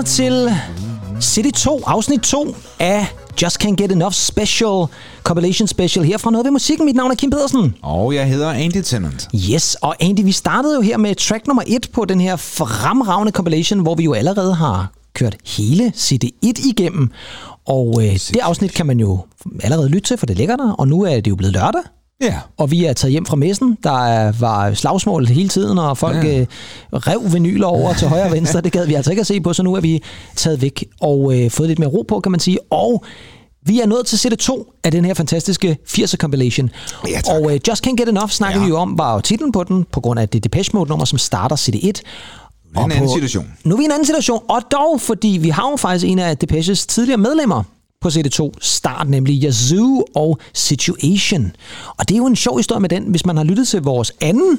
[0.00, 0.52] Lytter til
[1.20, 3.06] City 2, afsnit 2 af
[3.42, 4.86] Just Can't Get Enough Special,
[5.22, 6.86] Compilation Special her fra Noget ved Musikken.
[6.86, 7.74] Mit navn er Kim Pedersen.
[7.82, 9.28] Og jeg hedder Andy Tennant.
[9.34, 13.32] Yes, og Andy, vi startede jo her med track nummer 1 på den her fremragende
[13.32, 17.10] compilation, hvor vi jo allerede har kørt hele CD1 igennem.
[17.66, 19.18] Og øh, det afsnit kan man jo
[19.62, 20.72] allerede lytte til, for det ligger der.
[20.72, 21.82] Og nu er det jo blevet lørdag.
[22.22, 22.34] Ja.
[22.58, 23.78] Og vi er taget hjem fra messen.
[23.84, 26.40] Der er- var slagsmål hele tiden, og folk Ja.
[26.40, 26.46] øh,
[26.92, 28.60] rev vinyler over til højre og venstre.
[28.60, 30.02] Det gad vi altså ikke at se på, så nu er vi
[30.36, 32.58] taget væk og øh, fået lidt mere ro på, kan man sige.
[32.72, 33.04] Og
[33.66, 36.70] vi er nået til sætte 2 af den her fantastiske 80'er compilation.
[37.08, 37.34] Ja, tak.
[37.34, 38.64] og øh, Just Can't Get Enough snakker Ja.
[38.64, 41.04] vi jo om, var jo titlen på den, på grund af det Depeche Mode nummer,
[41.04, 42.02] som starter sætte 1.
[42.76, 43.46] er en anden situation.
[43.64, 46.18] Nu er vi i en anden situation, og dog, fordi vi har jo faktisk en
[46.18, 47.62] af Depeches tidligere medlemmer
[48.00, 51.52] på CD2 start, nemlig Yazoo og Situation.
[51.98, 54.12] Og det er jo en sjov historie med den, hvis man har lyttet til vores
[54.20, 54.58] anden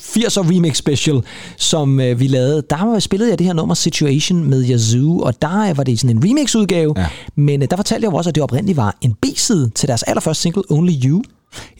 [0.00, 1.22] 80'er remix special,
[1.56, 2.62] som øh, vi lavede.
[2.70, 6.00] Der var spillede jeg det her nummer Situation med Yazoo, og der øh, var det
[6.00, 7.06] sådan en remix udgave, Ja.
[7.36, 10.02] men øh, der fortalte jeg jo også, at det oprindeligt var en B-side til deres
[10.02, 11.22] allerførste single, Only You.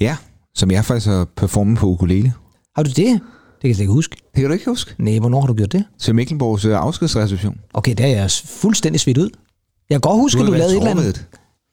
[0.00, 0.16] Ja,
[0.54, 2.32] som jeg faktisk har performet på ukulele.
[2.76, 2.96] Har du det?
[2.96, 4.16] Det kan jeg ikke huske.
[4.34, 4.94] Det kan du ikke huske?
[4.98, 5.84] Nej, hvornår har du gjort det?
[6.00, 7.56] Til Mikkelborgs øh, afskedsreception.
[7.74, 9.30] Okay, det er jeg fuldstændig svidt ud.
[9.90, 11.24] Jeg kan godt huske, Du at du lavede et eller andet.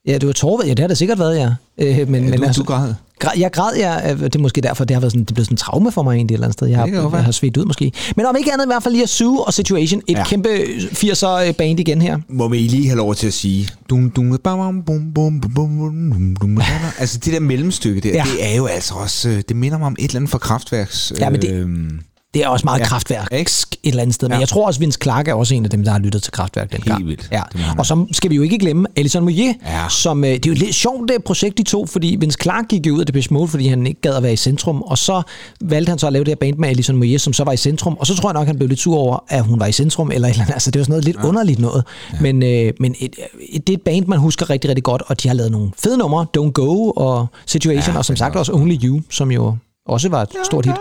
[0.06, 0.64] Ja, det var Torved.
[0.66, 1.48] Ja, det har det sikkert været, ja.
[1.80, 2.92] Øh, men, Ja, men du, altså, du græd.
[3.38, 5.46] jeg græd, ja, øh, det er måske derfor, det har været sådan, det er blevet
[5.46, 6.66] sådan en traume for mig egentlig et eller andet sted.
[6.68, 7.92] Jeg har, jeg har svedt ud måske.
[8.16, 10.02] Men om ikke andet i hvert fald lige Sue og Situation.
[10.08, 10.24] Et ja.
[10.24, 10.48] Kæmpe
[10.92, 12.18] 80'er band igen her.
[12.28, 13.68] Må vi lige have lov til at sige...
[13.90, 16.60] Dum, dum, bam, bum, bum, bum, bum, bum, bum, bum.
[16.98, 18.24] Altså det der mellemstykke der, Ja.
[18.32, 19.28] det er jo altså også...
[19.28, 21.12] øh, Det minder mig om et eller andet fra Kraftværks...
[21.20, 22.00] Ja, men det- øhm,
[22.34, 22.84] Det er også meget ja.
[22.84, 22.88] Ja.
[22.88, 23.50] kraftværk Ikke?
[23.50, 24.28] et eller andet sted.
[24.28, 24.40] Men Ja.
[24.40, 26.72] jeg tror også, Vince Clark er også en af dem, der har lyttet til kraftværk
[26.72, 27.06] dengang.
[27.06, 27.28] vildt.
[27.32, 27.42] Ja.
[27.52, 29.88] Det Og så skal vi jo ikke glemme Alison Moyet, Ja.
[29.90, 32.64] som, øh, det er jo et lidt sjovt det projekt, de to, fordi Vince Clark
[32.68, 34.98] gik jo ud af Depeche Mode, fordi han ikke gad at være i centrum, og
[34.98, 35.22] så
[35.60, 37.56] valgte han så at lave det her band med Alison Moyet, som så var i
[37.56, 39.72] centrum, og så tror jeg nok, han blev lidt sur over, at hun var i
[39.72, 40.52] centrum, eller eller andet.
[40.54, 41.28] Altså, det var sådan noget lidt ja.
[41.28, 41.84] underligt noget.
[42.12, 42.18] Ja.
[42.20, 43.14] Men, øh, men et,
[43.50, 45.70] et, det er et band, man husker rigtig, rigtig godt, og de har lavet nogle
[45.78, 49.30] fede numre, Don't Go og Situation, Ja, og som det sagt også Only You, som
[49.30, 49.56] jo
[49.86, 50.74] også var et stort hit.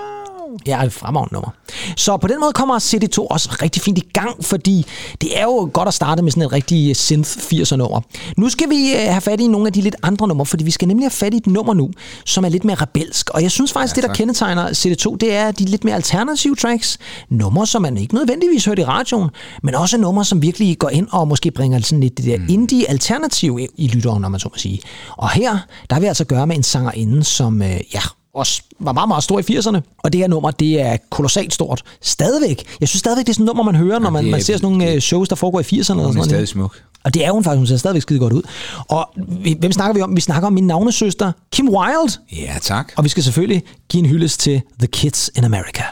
[0.68, 1.50] Ja, et fremragende nummer.
[1.97, 4.86] Så på den måde kommer CD2 også rigtig fint i gang, fordi
[5.22, 8.02] det er jo godt at starte med sådan et rigtig synth 80'er nummer.
[8.38, 10.72] Nu skal vi øh, have fat i nogle af de lidt andre numre, fordi vi
[10.72, 11.90] skal nemlig have fat i et nummer nu,
[12.25, 13.30] som er lidt mere rebelsk.
[13.30, 16.56] Og jeg synes faktisk, ja, det der kendetegner CD2, det er de lidt mere alternative
[16.56, 16.97] tracks.
[17.30, 19.30] Numre, som man ikke nødvendigvis hørte i radioen,
[19.63, 22.46] men også numre, som virkelig går ind og måske bringer sådan lidt det der Mm.
[22.50, 24.80] indie-alternativ i- i lytteren, om man så må sige.
[25.18, 25.58] Og her,
[25.90, 28.02] der har vi altså gøre med en sangerinde, som øh, ja,
[28.36, 29.80] også var meget, meget stor i 80'erne.
[30.04, 31.82] Og det her nummer, det er kolossalt stort.
[32.02, 32.64] Stadigvæk.
[32.80, 34.58] Jeg synes stadigvæk, det er sådan et nummer, man hører, når man, er- man ser
[34.58, 35.70] sådan nogle øh, shows, der foregår i 80'erne.
[35.70, 36.30] og Hun sådan er noget.
[36.30, 36.82] stadig smuk.
[37.04, 38.42] Og det er hun faktisk, hun ser stadigvæk skide godt ud.
[38.90, 39.10] Og
[39.60, 40.16] hvem snakker vi om?
[40.16, 42.14] Vi snakker om min navnesøster, Kim Wilde.
[42.32, 42.92] Ja, tak.
[42.98, 45.84] Og vi skal selvfølgelig give en hyldest til The Kids in America.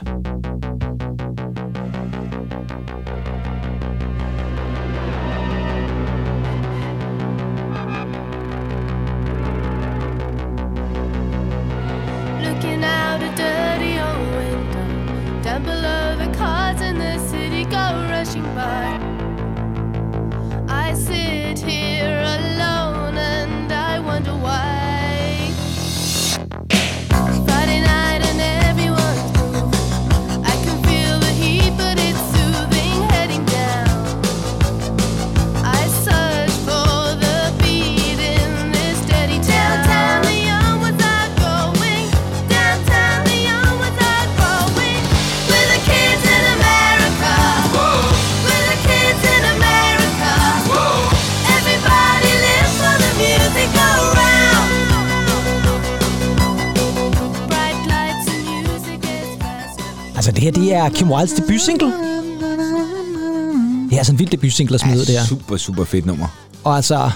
[20.69, 22.61] I sit here alone
[60.31, 61.88] Så det her, det er Kim Wildes debutsingle.
[63.88, 65.25] Det er altså en vild debutsingle at smide ud, det her.
[65.25, 66.28] Super, super fedt nummer.
[66.63, 67.12] Og altså...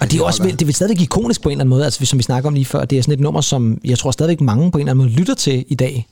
[0.00, 2.18] Og det er også det vil stadigvæk ikonisk på en eller anden måde, altså som
[2.18, 2.84] vi snakker om lige før.
[2.84, 5.16] Det er sådan et nummer, som jeg tror stadigvæk mange på en eller anden måde
[5.16, 6.06] lytter til i dag.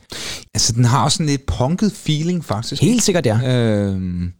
[0.54, 2.82] Altså, den har også sådan lidt punket feeling, faktisk.
[2.82, 3.38] Helt sikkert, ja.
[3.44, 4.32] Øhm,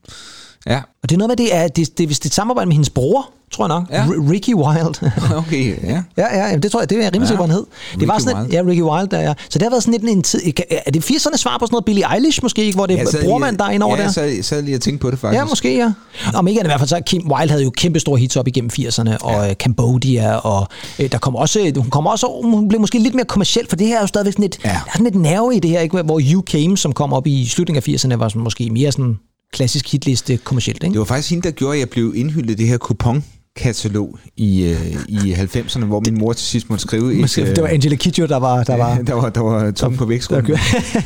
[0.67, 2.67] ja, Og det er noget med, det er, det, det, hvis det er et samarbejde
[2.69, 3.85] med hendes bror, tror jeg nok.
[3.91, 4.05] Ja.
[4.07, 5.11] R- Ricky Wild.
[5.47, 6.03] okay, ja.
[6.17, 7.65] Ja, ja, det tror jeg, det er rimelig sikker, han hed.
[8.01, 8.57] Det var Ricky sådan et, Wilde.
[8.57, 9.35] ja, Ricky Wild, der, ja.
[9.51, 10.41] Så det har været sådan lidt en tid,
[10.87, 13.59] er det 80'erne svar på sådan noget Billie Eilish måske, ikke, hvor det ja, brormand,
[13.59, 14.09] der er inde over ja, der?
[14.11, 15.39] så, så lige at tænke på det, faktisk.
[15.39, 15.93] Ja, måske, ja.
[16.35, 18.49] Om ikke andet i hvert fald, så Kim Wilde havde jo kæmpe store hits op
[18.49, 19.55] igennem 80'erne, og ja.
[19.55, 23.67] Cambodia, og øh, der kom også, hun kom også, hun blev måske lidt mere kommerciel,
[23.69, 24.69] for det her er jo stadigvæk sådan et, Ja.
[24.69, 26.03] der er sådan et nerve i det her, ikke?
[26.03, 29.19] hvor You Came, som kom op i slutningen af 80'erne, var sådan, måske mere sådan
[29.53, 30.93] klassisk hitliste kommercielt, ikke?
[30.93, 33.25] Det var faktisk hende, der gjorde, at jeg blev indhyldet det her kupon
[33.57, 37.21] katalog i, øh, i 90'erne, hvor min mor til sidst måtte skrive et...
[37.21, 38.65] Måske, det var Angela Kidjo, der var...
[38.65, 40.47] Der var der var, der var tung på vægtskålen.
[40.47, 40.59] der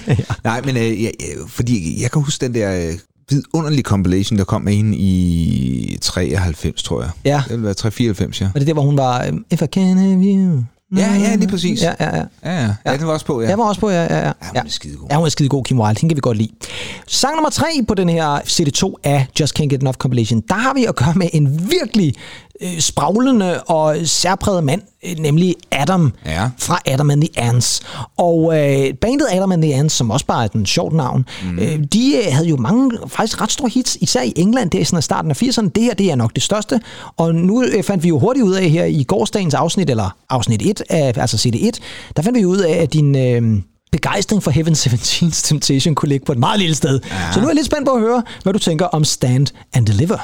[0.44, 2.94] Nej, men øh, jeg, jeg- fordi jeg kan huske den der øh,
[3.30, 7.10] vidunderlige compilation, der kom med hende i 93, tror jeg.
[7.24, 7.42] Ja.
[7.48, 8.46] Det være 394, ja.
[8.46, 9.24] Og det er der, hvor hun var...
[9.50, 10.62] If I can have you...
[10.96, 11.82] Ja, ja, lige præcis.
[11.82, 12.22] Ja, ja, ja.
[12.44, 12.74] Ja, ja.
[12.86, 13.48] ja den var også på, ja.
[13.48, 14.24] Jeg var også på, ja, ja, ja.
[14.26, 15.08] Ja, hun er skidegod.
[15.10, 16.00] Ja, hun er skidegod, Kim Wilde.
[16.00, 16.50] Hende kan vi godt lide.
[17.06, 20.74] Sang nummer tre på den her CD2 af Just Can't Get Enough Compilation, der har
[20.74, 22.14] vi at gøre med en virkelig
[22.60, 26.48] øh, spraglende og særpræget mand, øh, nemlig Adam Ja.
[26.58, 27.80] fra Adam and the Ants.
[28.16, 31.58] Og øh, bandet Adam and the Ants, som også bare er et sjovt navn, mm.
[31.58, 34.84] øh, de øh, havde jo mange faktisk ret store hits, især i England, det er
[34.84, 35.68] sådan i starten af 80'erne.
[35.74, 36.80] Det her, det er nok det største.
[37.16, 40.62] Og nu øh, fandt vi jo hurtigt ud af her i gårsdagens afsnit, eller afsnit
[40.62, 41.70] 1, af, altså CD1,
[42.16, 43.16] der fandt vi ud af, at din...
[43.16, 43.62] Øh,
[43.92, 47.00] begejstring for Heaven 17's Temptation kunne ligge på et meget lille sted.
[47.10, 47.32] Ja.
[47.32, 49.86] Så nu er jeg lidt spændt på at høre, hvad du tænker om Stand and
[49.86, 50.18] Deliver.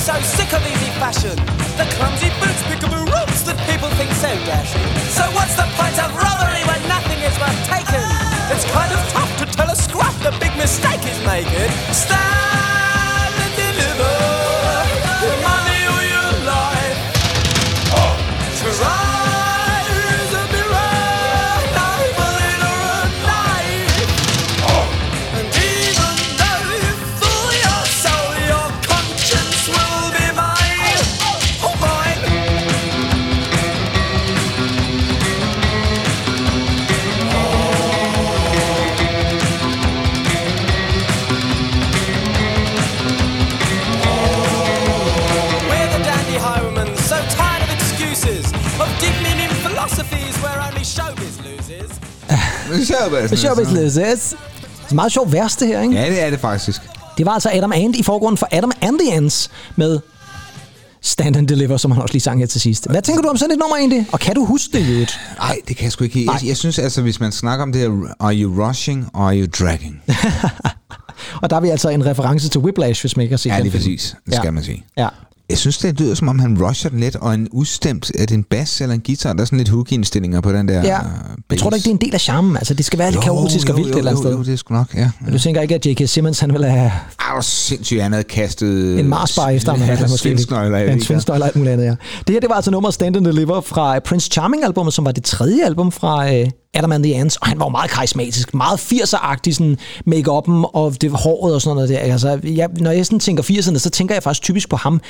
[0.00, 1.36] So sick of easy fashion.
[1.76, 4.80] The clumsy boots up roots that people think so dashing.
[5.12, 8.08] So what's the point of robbery when nothing is worth taking?
[8.48, 11.70] It's kind of tough to tell a scrap the big mistake is making.
[11.92, 12.39] Stand
[53.36, 54.28] Showbiz Lizards.
[54.84, 55.94] Det er meget sjovt vers, det her, ikke?
[55.94, 56.80] Ja, det er det faktisk.
[57.18, 59.98] Det var altså Adam Ant i forgrunden for Adam and the Ants med
[61.02, 62.86] Stand and Deliver, som han også lige sang her til sidst.
[62.90, 64.06] Hvad tænker du om sådan et nummer egentlig?
[64.12, 65.20] Og kan du huske det, Jødt?
[65.38, 66.18] Nej, det kan jeg sgu ikke.
[66.18, 66.48] Jeg, Nej.
[66.48, 67.88] jeg synes altså, hvis man snakker om det her,
[68.20, 70.02] are you rushing or are you dragging?
[71.42, 73.54] Og der er vi altså en reference til Whiplash, hvis man ikke har set Ja,
[73.56, 73.82] den lige film.
[73.82, 74.16] præcis.
[74.26, 74.84] Det skal man sige.
[74.96, 75.08] Ja.
[75.50, 78.34] Jeg synes, det lyder som om, han rusher den lidt, og en udstemt, er det
[78.34, 79.32] en bass eller en guitar?
[79.32, 80.80] Der er sådan lidt hooky-indstillinger på den der ja.
[80.80, 81.02] øh, Jeg
[81.48, 81.62] bass.
[81.62, 82.56] tror da ikke, det er en del af charmen.
[82.56, 84.36] Altså, det skal være lidt kaotisk og vildt et eller andet jo, sted.
[84.38, 85.10] Jo, det er sgu nok, ja.
[85.20, 86.08] Men du tænker ikke, at J.K.
[86.08, 89.00] Simmons, han vil have Ej, hvor sindssygt, han havde kastet...
[89.00, 89.88] en Marsbar efter ham.
[89.88, 91.90] Ja, svensknøgler, jeg Ja, en svensknøgler og muligt andet, ja.
[92.26, 95.24] Det her, det var altså nummeret Stand and Deliver fra Prince Charming-albummet, som var det
[95.24, 98.78] tredje album fra øh, Adam and the Ants, og han var jo meget karismatisk, meget
[98.78, 99.78] 80'er-agtig, sådan
[100.08, 101.98] make-up'en og det håret og sådan noget der.
[101.98, 105.00] Altså, jeg, når jeg sådan tænker 80'erne, så tænker jeg faktisk typisk på ham.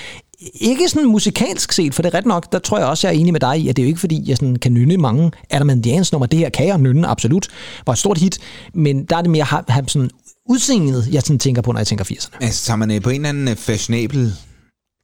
[0.55, 3.21] Ikke sådan musikalsk set, for det er ret nok, der tror jeg også, jeg er
[3.21, 5.31] enig med dig i, at det er jo ikke fordi, jeg sådan kan nynne mange
[5.51, 6.27] Adam and the Ants nummer.
[6.27, 7.49] Det her kan jeg nynne, absolut.
[7.87, 8.39] Var et stort hit,
[8.75, 10.11] men der er det mere ham, ham sådan
[10.49, 12.37] udseendet, jeg sådan tænker på, når jeg tænker 80'erne.
[12.41, 14.33] Altså, tager man øh, på en eller anden øh, fashionabel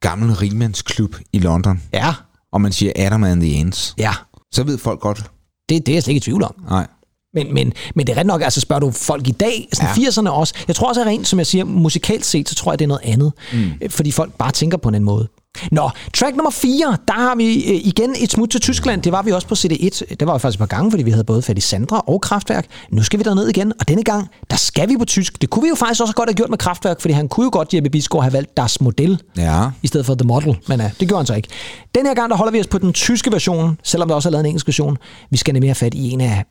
[0.01, 2.13] gammel rimandsklub i London, Ja,
[2.53, 4.13] og man siger Adam and the Ants, ja.
[4.51, 5.23] så ved folk godt,
[5.69, 6.55] Det, det er jeg slet ikke i tvivl om.
[6.69, 6.87] nej.
[7.33, 10.01] Men, men, men det er ret nok, altså spørger du folk i dag, sådan Ja.
[10.03, 10.09] ja.
[10.09, 10.53] 80'erne også.
[10.67, 12.87] Jeg tror også, at rent, som jeg siger, musikalt set, så tror jeg, det er
[12.87, 13.31] noget andet.
[13.53, 13.89] Mm.
[13.89, 15.27] Fordi folk bare tænker på en anden måde.
[15.71, 19.01] Nå, track nummer 4, der har vi øh, igen et smut til Tyskland.
[19.01, 20.15] Det var vi også på CD1.
[20.19, 22.21] Det var vi faktisk et par gange, fordi vi havde både fat i Sandra og
[22.21, 22.65] Kraftværk.
[22.91, 25.41] Nu skal vi derned igen, og denne gang, der skal vi på tysk.
[25.41, 27.49] Det kunne vi jo faktisk også godt have gjort med Kraftværk, fordi han kunne jo
[27.53, 29.63] godt, Jeppe Bisgaard, have valgt Das Model Ja.
[29.83, 31.47] i stedet for The Model, men ja, det gjorde han så ikke.
[31.95, 34.31] Den her gang, der holder vi os på den tyske version, selvom der også er
[34.31, 34.97] lavet en engelsk version.
[35.31, 36.43] Vi skal nemlig have fat i en af,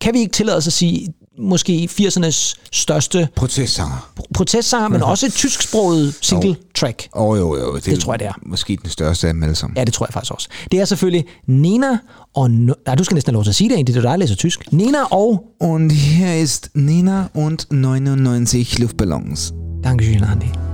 [0.00, 1.08] kan vi ikke tillade os at sige,
[1.38, 4.12] måske 80'ernes største Protestsanger.
[4.34, 7.08] protestsanger, men også et tysksproget single track.
[7.14, 7.74] Åh, oh, jo, jo.
[7.76, 8.32] Det, Det tror jeg, det er.
[8.46, 9.76] Måske den største af dem alle sammen.
[9.76, 10.48] Ja, det tror jeg faktisk også.
[10.72, 11.98] Det er selvfølgelig Nina
[12.34, 12.46] og...
[12.46, 14.10] No- Nej, du skal næsten have lov til at sige det egentlig, det er dig,
[14.10, 14.72] der læser tysk.
[14.72, 15.44] Nina og...
[15.60, 19.52] Und hier ist Nina und 99 Luftballons.
[19.86, 20.71] Dankeschön, Andi.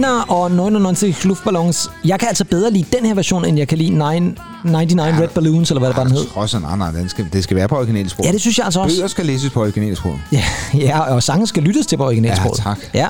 [0.00, 1.90] Nena og 99 Luftballons.
[2.04, 5.28] Jeg kan altså bedre lide den her version, end jeg kan lide 9, 99 Red
[5.28, 6.60] Balloons, eller hvad det bare den hed.
[6.60, 8.26] Nej, nej, den skal, det skal være på originalsprog.
[8.26, 8.96] Ja, det synes jeg altså også.
[8.96, 10.18] Bøger skal læses på originalsprog.
[10.32, 10.44] Ja,
[10.86, 12.58] ja, og sangen skal lyttes til på originalsproget.
[12.58, 12.78] Ja, tak.
[12.94, 13.08] Ja,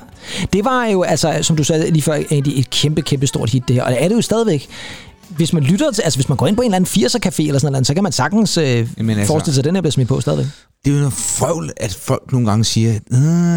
[0.52, 3.76] det var jo, altså, som du sagde lige før, et kæmpe, kæmpe stort hit det
[3.76, 3.82] her.
[3.82, 4.68] Og det er det jo stadigvæk.
[5.36, 7.42] Hvis man lytter til, altså hvis man går ind på en eller anden 80'er café
[7.46, 9.82] eller sådan noget, så kan man sagtens øh, Jamen, altså- forestille sig, at den her
[9.82, 10.46] bliver smidt på stadigvæk.
[10.84, 12.94] Det er jo noget frøvl, at folk nogle gange siger,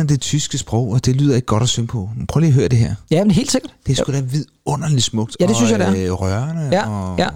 [0.02, 2.10] at det tyske sprog, og det lyder ikke godt at synge på.
[2.18, 2.96] Men prøv lige at høre det her.
[3.12, 3.74] Ja, men helt sikkert.
[3.88, 5.38] Det er sgu da vidunderligt smukt.
[5.40, 5.92] Ja, det synes jeg, det er.
[5.92, 6.70] Og øh, rørende.
[6.72, 7.28] Ja, og, ja.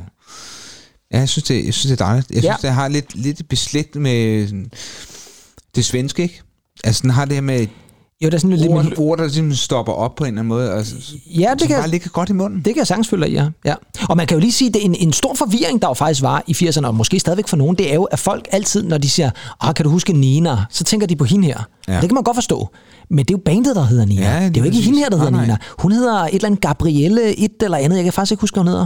[1.13, 2.32] Ja, jeg synes, det, jeg synes, det er dejligt.
[2.32, 2.51] Jeg Ja.
[2.51, 4.48] synes, det har lidt, lidt beslægt med
[5.75, 6.41] det svenske, ikke?
[6.84, 7.67] Altså, den har det her med
[8.24, 10.39] Jo, det er sådan lidt ord, med, ord, der ligesom stopper op på en eller
[10.41, 10.86] anden måde, og,
[11.39, 12.57] Ja, det kan- bare ligger godt i munden.
[12.57, 13.45] Det kan jeg sagtens følge dig ja.
[13.65, 13.74] ja.
[14.09, 15.93] Og man kan jo lige sige, at det er en, en stor forvirring, der jo
[15.93, 18.83] faktisk var i 80'erne, og måske stadigvæk for nogen, det er jo, at folk altid,
[18.83, 19.29] når de siger,
[19.62, 21.59] ah, kan du huske Nina, så tænker de på hende her.
[21.88, 21.93] Ja.
[21.93, 22.67] Det kan man godt forstå.
[23.09, 24.21] Men det er jo bandet, der hedder Nina.
[24.41, 25.45] Ja, det er jo ikke hende her, der hedder Nej, nej.
[25.45, 25.57] Nina.
[25.79, 27.95] Hun hedder et eller andet Gabrielle, et eller andet.
[27.97, 28.86] Jeg kan faktisk ikke huske, hvad hun hedder.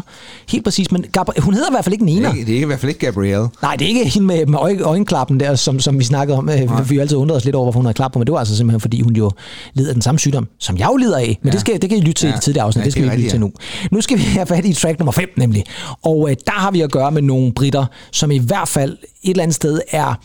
[0.49, 2.27] Helt præcis, men Gabri- hun hedder i hvert fald ikke Det Nina.
[2.29, 3.47] er, ikke, det er ikke, i hvert fald ikke Gabrielle.
[3.61, 6.49] Nej, det er ikke hende med, med øje, øjenklappen der, som, som vi snakkede om.
[6.49, 8.33] Øh, Vi jo altid undrede os lidt over, hvorfor hun havde klap på, men det
[8.33, 9.31] var altså simpelthen, fordi hun jo
[9.73, 11.39] lider af den samme sygdom, som jeg jo lider af.
[11.41, 11.51] Men ja.
[11.51, 12.33] det, skal, det kan I lytte til ja.
[12.33, 13.51] i det tidligere afsnit, Ja, det skal det vi ikke lytte til nu.
[13.91, 15.63] Nu skal vi have fat i track nummer 5 nemlig.
[16.03, 19.29] Og øh, der har vi at gøre med nogle britter, som i hvert fald et
[19.29, 20.15] eller andet sted er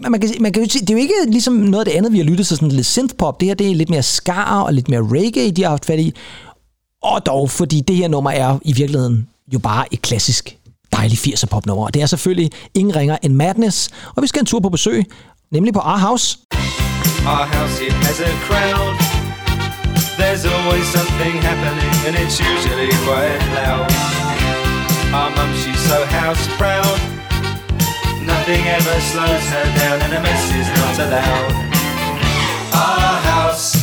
[0.00, 1.98] man man kan, man kan jo sige, det er jo ikke ligesom noget af det
[1.98, 3.40] andet, vi har lyttet til, sådan lidt synthpop.
[3.40, 6.00] Det her det er lidt mere skar og lidt mere reggae, de har haft fat
[6.00, 6.14] i.
[7.02, 10.58] Og dog, fordi det her nummer er i virkeligheden jo bare et klassisk
[10.92, 11.84] dejligt 80'er popnummer.
[11.84, 15.04] Og Det er selvfølgelig ingen ringer end Madness, og vi skal en tur på besøg,
[15.50, 16.38] nemlig på Our House.
[17.26, 19.00] Our house, it has a crowd.
[20.18, 23.88] There's always something happening, and it's usually quite loud.
[25.08, 27.00] Our mum, she's so house proud.
[28.20, 31.52] Nothing ever slows her down, and a mess is not allowed.
[32.76, 33.73] Our house,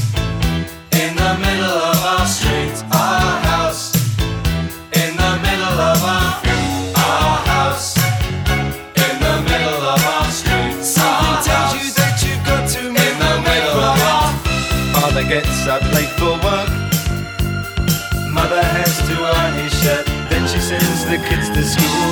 [15.76, 16.70] up late for work.
[18.38, 20.06] Mother has to iron his shirt.
[20.32, 22.08] Then she sends the kids to school.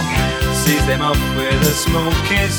[0.63, 2.55] Sees them off with a small kiss.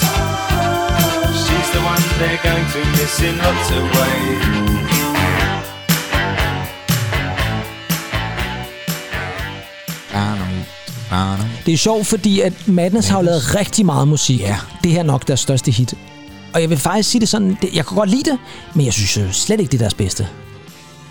[1.45, 4.43] She's the one they're going to miss in lots of ways.
[11.67, 14.41] Det er sjovt, fordi at Madness har jo lavet rigtig meget musik.
[14.41, 14.57] Ja.
[14.85, 15.95] Det her er nok deres største hit.
[16.55, 18.39] Og jeg vil faktisk sige det sådan, det, jeg kan godt lide det,
[18.75, 20.29] men jeg synes slet ikke, det er deres bedste.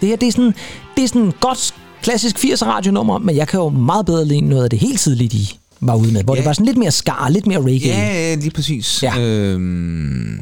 [0.01, 0.53] Det her, det er sådan,
[0.98, 4.41] det er sådan et godt klassisk 80'er radionummer, men jeg kan jo meget bedre lide
[4.41, 5.46] noget af det helt tidligt, de
[5.79, 6.39] var ude med, hvor Ja.
[6.41, 7.91] det var sådan lidt mere skar, lidt mere reggae.
[7.91, 9.03] Ja, lige præcis.
[9.03, 9.20] Ja.
[9.20, 10.39] Øhm,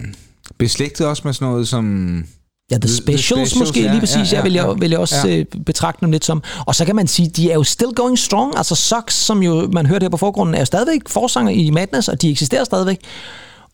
[0.58, 2.24] beslægtet også med sådan noget som...
[2.72, 4.90] Ja, The The Specials, Specials, måske ja, lige præcis, ja, ja, ja, vil, jeg, vil
[4.90, 5.36] jeg også Ja.
[5.36, 5.44] ja.
[5.66, 6.44] betragte dem lidt som.
[6.66, 8.58] Og så kan man sige, de er jo still going strong.
[8.58, 12.08] Altså Socks, som jo man hørte her på forgrunden, er jo stadigvæk forsanger i Madness,
[12.08, 12.98] og de eksisterer stadigvæk.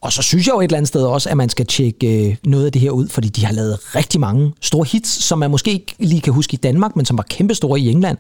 [0.04, 2.36] Og så synes jeg jo et eller andet sted også, at man skal tjekke øh,
[2.46, 5.52] noget af det her ud, fordi de har lavet rigtig mange store hits, som man
[5.52, 8.18] måske ikke lige kan huske i Danmark, men som var kæmpestore i England.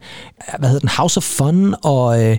[0.59, 0.89] Hvad hedder den?
[0.89, 2.37] House of Fun og øh,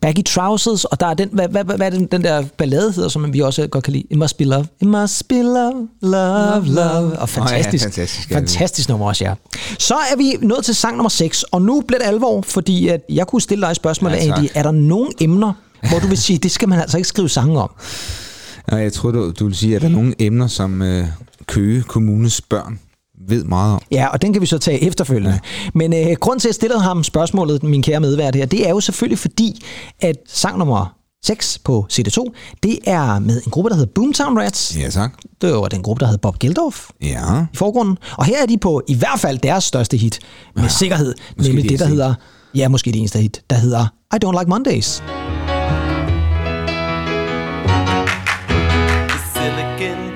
[0.00, 3.08] Baggy Trousers, og der er den, hvad, hvad, hvad er den, den der ballade hedder,
[3.08, 4.04] som vi også godt kan lide?
[4.10, 4.66] It must be love.
[4.80, 7.18] It must be love, love, love.
[7.18, 7.84] Og fantastisk.
[7.84, 8.36] fantastisk, ja.
[8.36, 9.34] fantastisk nummer også, ja.
[9.78, 13.00] Så er vi nået til sang nummer 6, og nu bliver det alvor, fordi at
[13.08, 14.36] jeg kunne stille dig et spørgsmål, Ja.
[14.36, 14.48] Andy.
[14.54, 15.52] Er der nogle emner,
[15.88, 17.70] hvor du vil sige, det skal man altså ikke skrive sange om?
[18.72, 21.06] Og jeg tror, du, du vil sige, at der er nogle emner, som øh,
[21.46, 22.78] Køge Kommunes børn
[23.28, 23.80] ved meget om.
[23.90, 25.30] Ja, og den kan vi så tage efterfølgende.
[25.64, 25.70] Ja.
[25.74, 28.70] Men øh, grund til, at jeg stillede ham spørgsmålet, min kære medvært her, det er
[28.70, 29.64] jo selvfølgelig fordi,
[30.00, 30.92] at sang nummer
[31.24, 32.24] 6 på CD2,
[32.62, 34.76] det er med en gruppe, der hedder Boomtown Rats.
[34.78, 35.12] Ja, tak.
[35.40, 37.40] Det var den gruppe, der hed Bob Geldof Ja.
[37.52, 37.98] i forgrunden.
[38.16, 40.18] Og her er de på i hvert fald deres største hit,
[40.54, 41.14] med ja, sikkerhed.
[41.36, 42.14] måske Nemlig det der hedder,
[42.54, 45.02] ja, måske det eneste hit, der hedder I Don't Like Mondays.
[45.06, 45.35] The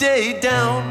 [0.00, 0.82] day down.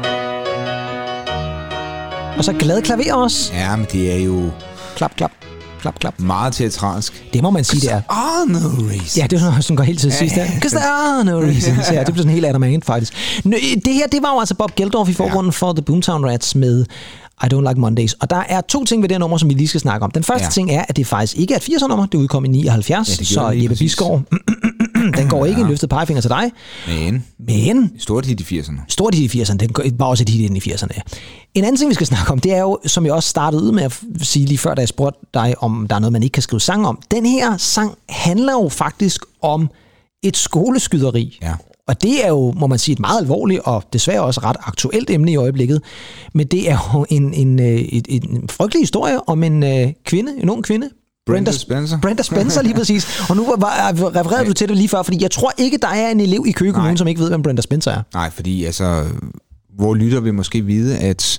[2.38, 3.52] Og så glad klaver også.
[3.52, 4.50] Ja, men det er jo...
[4.96, 5.32] klap, klap,
[5.80, 6.20] klap, klap.
[6.20, 7.24] Meget teatralsk.
[7.32, 8.02] Det må man sige, det er.
[8.08, 9.20] Ah, no reason.
[9.22, 10.36] Ja, det er sådan går helt til sidst.
[10.36, 11.90] Ja, Because there are no reasons.
[11.92, 13.12] Ja, det bliver sådan helt Adam Ant, faktisk.
[13.44, 16.54] Nå, Det her, det var jo altså Bob Geldof i forgrunden for The Boomtown Rats
[16.54, 16.84] med
[17.44, 18.12] I Don't Like Mondays.
[18.12, 20.10] Og der er to ting ved det her nummer, som vi lige skal snakke om.
[20.10, 20.46] Den første ja.
[20.46, 20.50] Ja.
[20.50, 22.06] ting er, at det faktisk ikke er et 80'er nummer.
[22.06, 23.96] Det udkom i 79, Ja, det så Jeppe præcis.
[25.30, 26.52] Den går ikke en løftet pegefinger til dig.
[26.88, 28.80] Men, Men stort hit i 80'erne.
[28.88, 31.00] stort hit i 80'erne, den var også et hit i 80'erne.
[31.54, 33.72] En anden ting, vi skal snakke om, det er jo, som jeg også startede ud
[33.72, 36.32] med at sige lige før, da jeg spurgte dig, om der er noget, man ikke
[36.32, 37.02] kan skrive sang om.
[37.10, 39.70] Den her sang handler jo faktisk om
[40.22, 41.38] et skoleskyderi.
[41.42, 41.54] Ja.
[41.88, 45.10] Og det er jo, må man sige, et meget alvorligt og desværre også ret aktuelt
[45.10, 45.82] emne i øjeblikket.
[46.34, 50.32] Men det er jo en, en, øh, et, en frygtelig historie om en øh, kvinde,
[50.42, 50.90] en ung kvinde.
[51.32, 51.98] Brenda Spencer.
[52.00, 53.20] Brenda Spencer lige præcis.
[53.30, 56.10] Og nu var, refererede du til det lige før, fordi jeg tror ikke, der er
[56.10, 56.96] en elev i Køge Kommune, Nej.
[56.96, 58.02] som ikke ved, hvem Brenda Spencer er.
[58.14, 59.04] Nej, fordi altså,
[59.78, 61.38] hvor lytter vil måske vide, at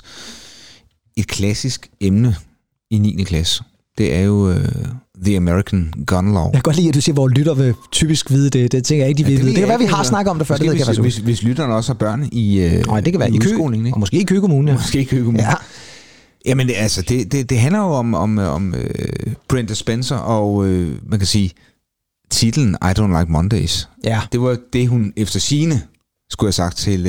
[1.18, 2.36] et klassisk emne
[2.92, 3.24] i 9.
[3.24, 3.64] klasse,
[3.98, 4.56] det er jo uh,
[5.26, 6.44] The American Gun Law.
[6.44, 8.72] Jeg kan godt lide, at du siger, hvor lytter vil typisk vide det.
[8.72, 9.46] Det tænker jeg ikke, de ja, ved.
[9.46, 10.56] Det, det kan være, vi har snakket om det før.
[10.56, 13.14] Det ved jeg hvis, ikke, hvis, hvis lytterne også har børn i, uh, Nej, det
[13.14, 13.96] kan være i Køge, udskolingen, ikke?
[13.96, 14.72] og måske i Køge Kommune.
[14.72, 14.78] Ja.
[14.78, 15.54] Måske ikke Køge Ja.
[16.50, 20.54] Jamen det- altså, det, det, det handler jo om, om, om uh, Brenda Spencer, og
[20.56, 21.52] uh, man kan sige,
[22.32, 23.90] titlen I Don't Like Mondays.
[24.04, 24.22] ja.
[24.32, 25.82] Det var det, hun efter sine
[26.32, 27.08] skulle have sagt til uh,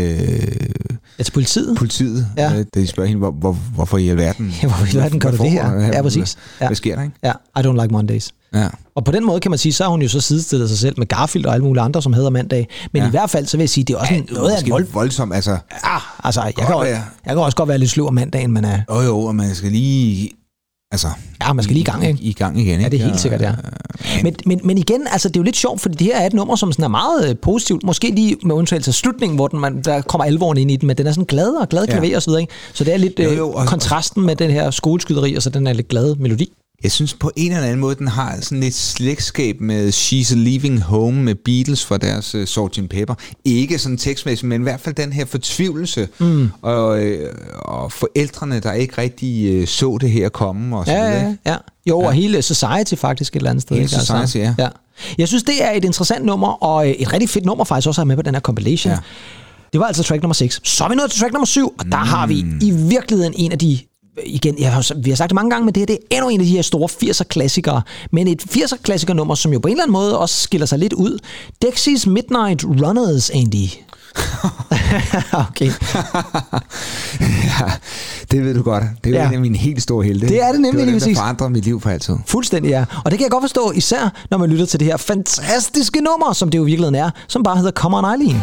[1.19, 1.77] ja, til politiet.
[1.79, 2.51] politiet, Ja.
[2.61, 4.47] uh, da de spørger hende, hvor, hvor, hvorfor i alverden...
[4.63, 5.73] Ja, hvorfor i alverden gør du det her?
[5.81, 6.37] Ja, præcis.
[6.61, 6.67] Ja.
[6.67, 7.15] Hvad sker der, ikke?
[7.23, 8.35] Ja, I don't like Mondays.
[8.55, 8.69] Ja.
[8.95, 10.95] Og på den måde kan man sige, så har hun jo så sidestillet sig selv
[10.99, 12.69] med Garfield og alle mulige andre, som hedder mandag.
[12.93, 13.05] Men ja.
[13.05, 13.09] Ja.
[13.09, 14.87] i hvert fald, så vil jeg sige, det er også en, noget af en vold...
[14.93, 15.59] voldsom, altså...
[15.83, 18.65] Ah, altså, jeg kan, også, jeg kan også godt være lidt sløv om mandagen, men
[18.65, 20.31] uh, Jo jo, og man skal lige...
[20.93, 21.09] Altså,
[21.43, 22.23] ja, man skal lige i gang, ikke?
[22.23, 22.83] I, gang igen, ikke?
[22.83, 23.53] Ja, det er helt sikkert, ja.
[24.23, 26.33] Men, men, men igen, altså, det er jo lidt sjovt, fordi det her er et
[26.33, 27.83] nummer, som sådan er meget øh, positivt.
[27.85, 30.87] Måske lige med undtagelse af slutningen, hvor den, man, der kommer alvoren ind i den,
[30.87, 31.99] men den er sådan glad og glad Ja.
[31.99, 32.41] klaver og så videre.
[32.41, 32.53] Ikke?
[32.75, 35.51] Så det er lidt Jo, øh, jo, og- kontrasten med den her skoleskyderi, og så
[35.51, 36.53] den er lidt glade melodi.
[36.83, 40.37] Jeg synes på en eller anden måde, den har sådan lidt slægtskab med She's a
[40.37, 42.89] Leaving Home med Beatles fra deres uh, Sgt.
[42.91, 43.15] Pepper.
[43.45, 46.09] Ikke sådan tekstmæssigt, men i hvert fald den her fortvivlelse.
[46.19, 46.51] Mm.
[46.63, 50.77] Og, øh, og forældrene, der ikke rigtig uh, så det her komme.
[50.77, 51.57] Og så Ja, videre, ja, ja.
[51.87, 52.07] Jo, ja.
[52.07, 53.77] og hele Society faktisk et eller andet sted.
[53.77, 53.97] Hele ikke?
[53.97, 54.65] Altså, Society, ja.
[54.65, 54.69] ja.
[55.19, 58.01] Jeg synes, det er et interessant nummer, og øh, et rigtig fedt nummer faktisk også
[58.01, 58.91] at have med på den her compilation.
[58.91, 58.95] Ja.
[58.97, 59.03] Ja.
[59.73, 60.61] Det var altså track nummer 6.
[60.65, 62.09] Så er vi nået til track nummer 7, og der mm.
[62.09, 63.79] har vi i virkeligheden en af de
[64.27, 66.29] igen, jeg har, vi har sagt det mange gange, men det her det er endnu
[66.29, 67.83] en af de her store 80'er klassikere.
[68.13, 70.79] Men et 80'er klassiker nummer, som jo på en eller anden måde også skiller sig
[70.79, 71.19] lidt ud.
[71.63, 73.67] Dexys Midnight Runners, Andy.
[75.49, 75.67] okay.
[77.61, 77.71] ja,
[78.31, 78.85] det ved du godt.
[79.05, 79.23] Det er Ja.
[79.23, 79.29] ja.
[79.29, 80.29] en af mine helt store helte.
[80.29, 82.17] Det er det nemlig det var lige dem, der forandrede mit liv for altid.
[82.27, 82.85] Fuldstændig, ja.
[83.05, 86.33] Og det kan jeg godt forstå, især når man lytter til det her fantastiske nummer,
[86.33, 88.41] som det jo i virkeligheden er, som bare hedder Come On Eileen.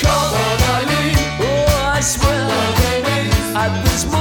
[0.00, 1.16] Come on, Eileen.
[1.40, 2.39] Oh, I swear,
[3.60, 4.19] at this moment,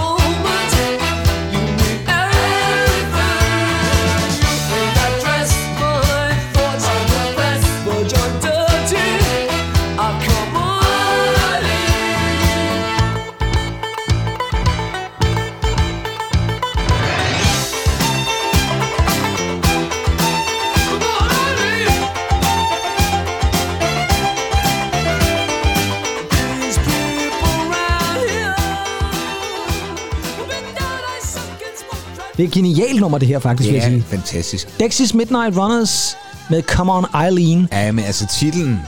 [32.40, 34.04] Det er et genialt nummer, det her faktisk, vil jeg Ja, sige.
[34.04, 34.80] fantastisk.
[34.80, 36.16] Dexys Midnight Runners
[36.50, 37.68] med Come On Eileen.
[37.72, 38.80] Ja, men altså titlen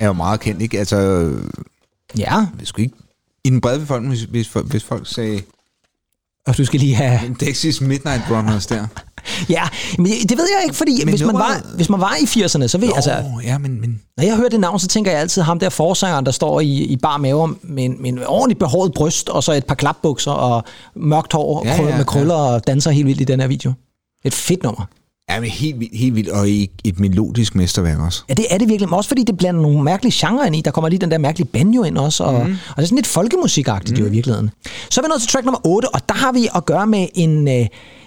[0.00, 0.78] er jo meget kendt, ikke?
[0.78, 1.30] Altså,
[2.18, 2.96] Ja, skulle ikke...
[3.44, 5.40] I den brede befolkning, hvis, hvis, folk- hvis folk sagde
[6.46, 7.20] og du skal lige have...
[7.40, 8.86] Dexys Midnight Runners der.
[9.48, 9.62] Ja,
[9.98, 12.24] men det ved jeg ikke, fordi Men hvis man, var, nummeret- hvis man var i
[12.24, 13.24] 80'erne, så ved jeg, altså...
[13.44, 16.26] Ja, men, men Når jeg hører det navn, så tænker jeg altid ham der forsangeren,
[16.26, 19.52] der står i, i bar mave med en, med en ordentligt behåret bryst, og så
[19.52, 20.64] et par klapbukser og
[20.96, 23.46] mørkt hår Ja, ja, ja, ja, med krøller og danser helt vildt i den her
[23.46, 23.72] video.
[24.24, 24.84] Et fedt nummer.
[25.30, 28.22] Ja, men helt vildt, helt vildt, og i et melodisk mesterværk også.
[28.28, 28.88] Ja, det er det virkelig.
[28.88, 30.60] Men også fordi det blander nogle mærkelige genrer ind i.
[30.60, 32.24] Der kommer lige den der mærkelige banjo ind også.
[32.24, 32.40] Og, mm.
[32.40, 34.02] og det er sådan lidt folkemusikagtigt mm.
[34.04, 34.50] jo i virkeligheden.
[34.90, 37.06] Så er vi nået til track nummer 8, og der har vi at gøre med
[37.14, 37.66] en øh,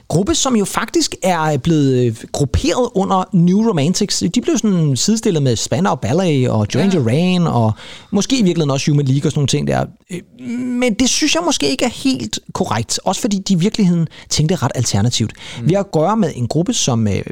[0.10, 4.24] gruppe, som jo faktisk er blevet øh, grupperet under New Romantics.
[4.36, 7.72] De blev sådan sidestillet med Spandau Ballet og Duran Duran, og
[8.12, 9.86] måske i virkeligheden også Human League og sådan nogle ting der.
[10.12, 13.00] Øh, Men det synes jeg måske ikke er helt korrekt.
[13.06, 15.32] Også fordi de i virkeligheden tænkte ret alternativt.
[15.62, 15.70] Mm.
[15.70, 17.24] Vi har at gøre med en gruppe, som øh,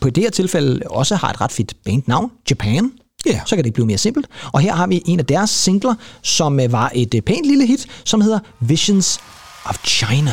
[0.00, 2.92] på det her tilfælde også har et ret fedt bandnavn, Japan.
[3.26, 3.40] Ja.
[3.46, 4.26] Så kan det ikke blive mere simpelt.
[4.52, 8.20] Og her har vi en af deres singler, som var et pænt lille hit, som
[8.20, 9.20] hedder Visions
[9.64, 10.32] of China.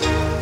[0.00, 0.33] Stay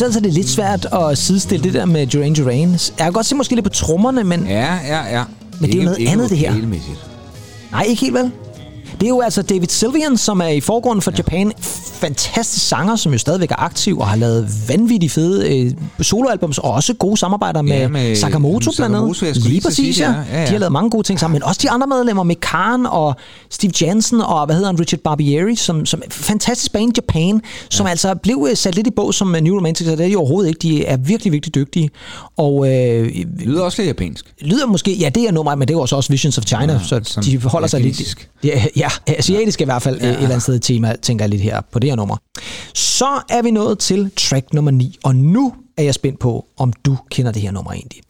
[0.00, 2.70] synes altså, det er lidt svært at sidestille det der med Duran Duran.
[2.72, 5.24] Jeg kan godt se måske lidt på trommerne, men Ja, ja, ja.
[5.60, 6.54] Men det er jo noget andet, det her.
[7.72, 8.30] nej, ikke helt vel.
[9.00, 11.16] Det er jo altså David Sylvian, som er i forgrunden for ja.
[11.16, 11.52] Japan.
[12.00, 16.70] Fantastisk sanger, som jo stadigvæk er aktiv og har lavet vanvittigt fede øh, soloalbums, og
[16.72, 19.36] også gode samarbejder med, Ja, med Sakamoto blandt andet.
[19.36, 20.10] Lige præcis, ja.
[20.10, 20.16] ja.
[20.32, 20.46] Ja, ja.
[20.46, 23.14] De har lavet mange gode ting sammen, men også de andre medlemmer, med Karen og
[23.50, 27.90] Steve Jansen og, hvad hedder han, Richard Barbieri, som, som fantastisk band Japan, som ja.
[27.90, 30.16] altså blev øh, sat lidt i bog som øh, New Romantics, og det er de
[30.16, 30.58] overhovedet ikke.
[30.62, 31.90] De er virkelig, virkelig dygtige.
[32.36, 34.24] Og øh, lyder også lidt japansk.
[34.40, 36.78] lyder måske, ja det er nummer, men det er også også Visions of China, ja,
[36.78, 38.26] så de holder sig lidt...
[38.44, 40.06] Ja, ja, asiatisk i hvert fald ja.
[40.06, 42.16] et eller andet sted tema, tænker jeg lidt her på det her nummer.
[42.74, 46.72] Så er vi nået til track nummer 9, og nu er jeg spændt på, om
[46.72, 48.00] du kender det her nummer egentlig.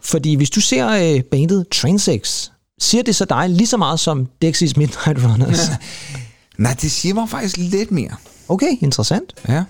[0.00, 2.48] Fordi hvis du ser øh, bandet Trainsex,
[2.80, 5.70] siger det så dig lige så meget som Dexys Midnight Runners?
[6.58, 8.16] Nej, det siger mig faktisk lidt mere.
[8.48, 9.32] Okay, interessant.
[9.48, 9.64] Ja,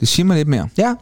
[0.00, 0.68] det siger mig lidt mere.
[0.78, 0.94] Ja,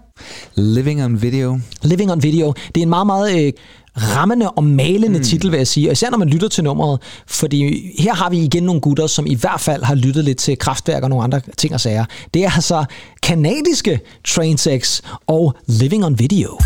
[0.54, 1.60] Living on Video.
[1.82, 2.54] Living on Video.
[2.74, 3.52] Det er en meget, meget øh,
[3.96, 5.24] rammende og malende mm.
[5.24, 5.88] titel, vil jeg sige.
[5.88, 7.00] Og især når man lytter til nummeret.
[7.26, 10.58] Fordi her har vi igen nogle gutter, som i hvert fald har lyttet lidt til
[10.58, 12.04] kraftværk og nogle andre ting og sager.
[12.34, 12.84] Det er altså
[13.22, 16.58] kanadiske Trainsex og Living on Video.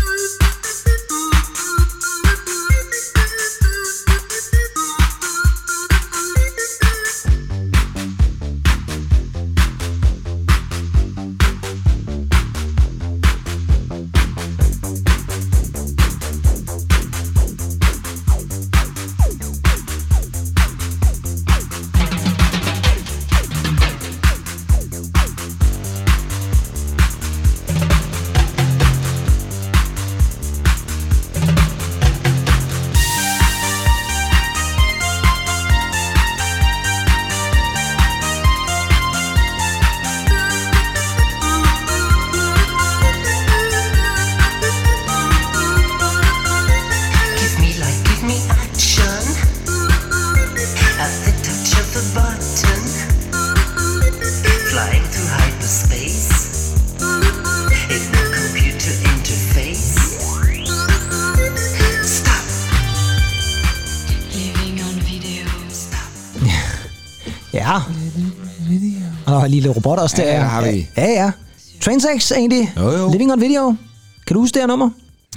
[69.69, 70.23] Der er lige lidt robot også der.
[70.33, 70.87] Ja, der har vi.
[70.97, 71.31] Ja, ja.
[71.81, 72.73] Trainsex egentlig.
[72.77, 73.11] Jo, jo.
[73.11, 73.75] Living on Video.
[74.27, 74.89] Kan du huske det her nummer?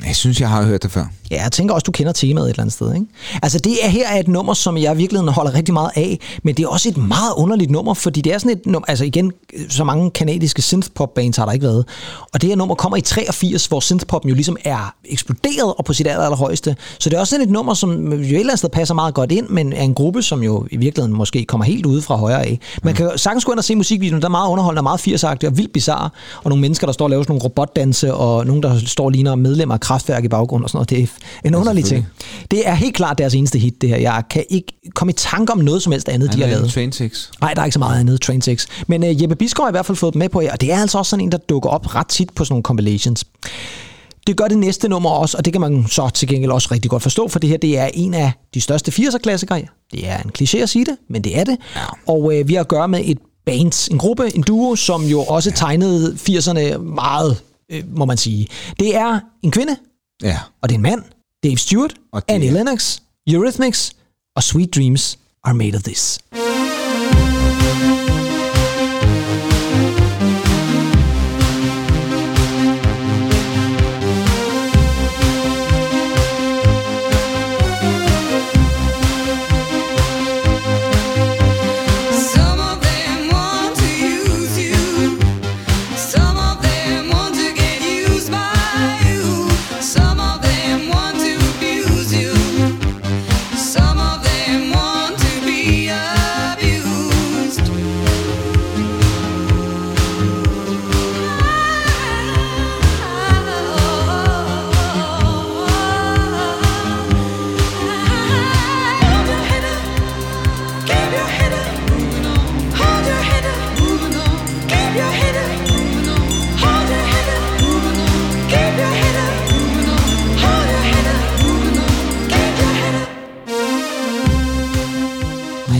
[0.06, 1.04] Jeg synes, jeg har hørt det før.
[1.32, 2.94] Ja, jeg tænker også, du kender temaet et eller andet sted.
[2.94, 3.06] Ikke?
[3.42, 6.54] Altså det er her er et nummer, som jeg virkelig holder rigtig meget af, men
[6.54, 9.32] det er også et meget underligt nummer, fordi det er sådan et nummer, altså igen,
[9.68, 11.84] så mange kanadiske synthpop-bands har der ikke været.
[12.32, 15.92] Og det her nummer kommer i 83, hvor synthpoppen jo ligesom er eksploderet og på
[15.92, 16.76] sit aller, allerhøjeste.
[16.98, 19.14] Så det er også sådan et nummer, som jo et eller andet sted passer meget
[19.14, 22.16] godt ind, men er en gruppe, som jo i virkeligheden måske kommer helt ude fra
[22.16, 22.58] højre af.
[22.82, 25.00] Man kan jo sagtens gå ind og se musikvideoen, der er meget underholdende og meget
[25.00, 26.10] 80 og vildt bizarre,
[26.44, 29.10] og nogle mennesker, der står og laver sådan nogle robotdanse, og nogen, der står og
[29.10, 30.90] ligner medlemmer af kraftværk i baggrunden og sådan noget.
[30.90, 31.06] Det er
[31.44, 32.06] en underlig ting.
[32.50, 33.96] Det er helt klart deres eneste hit, det her.
[33.96, 36.72] Jeg kan ikke komme i tanke om noget som helst andet, de har lavet.
[36.72, 37.30] Train 6.
[37.40, 38.66] Nej, der er ikke så meget andet Train 6.
[38.86, 40.72] Men uh, Jeppe Bisgaard har i hvert fald fået dem med på her, og det
[40.72, 43.24] er altså også sådan en, der dukker op ret tit på sådan nogle compilations.
[44.26, 46.90] Det gør det næste nummer også, og det kan man så til gengæld også rigtig
[46.90, 49.66] godt forstå, for det her det er en af de største 80'er-klassikere.
[49.92, 51.56] Det er en kliché at sige det, men det er det.
[51.76, 51.80] Ja.
[52.06, 55.22] Og øh, vi har at gøre med et band, en gruppe, en duo, som jo
[55.22, 58.46] også tegnede 80'erne meget, øh, må man sige.
[58.80, 59.76] Det er en kvinde,
[60.22, 60.38] Ja.
[60.60, 61.02] og det er en mand.
[61.42, 63.92] Dave Stewart, Og det Annie Lennox, Eurythmics
[64.36, 66.18] og Sweet Dreams are made of this.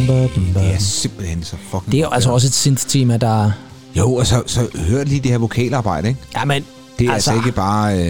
[0.09, 3.51] Det er simpelthen så fucking Det er jo altså også et synth-tema, der...
[3.97, 6.21] Jo, og så, så hør lige det her vokalarbejde, ikke?
[6.37, 6.65] Ja, men...
[6.99, 7.99] Det er altså, altså ikke bare...
[7.99, 8.03] Øh,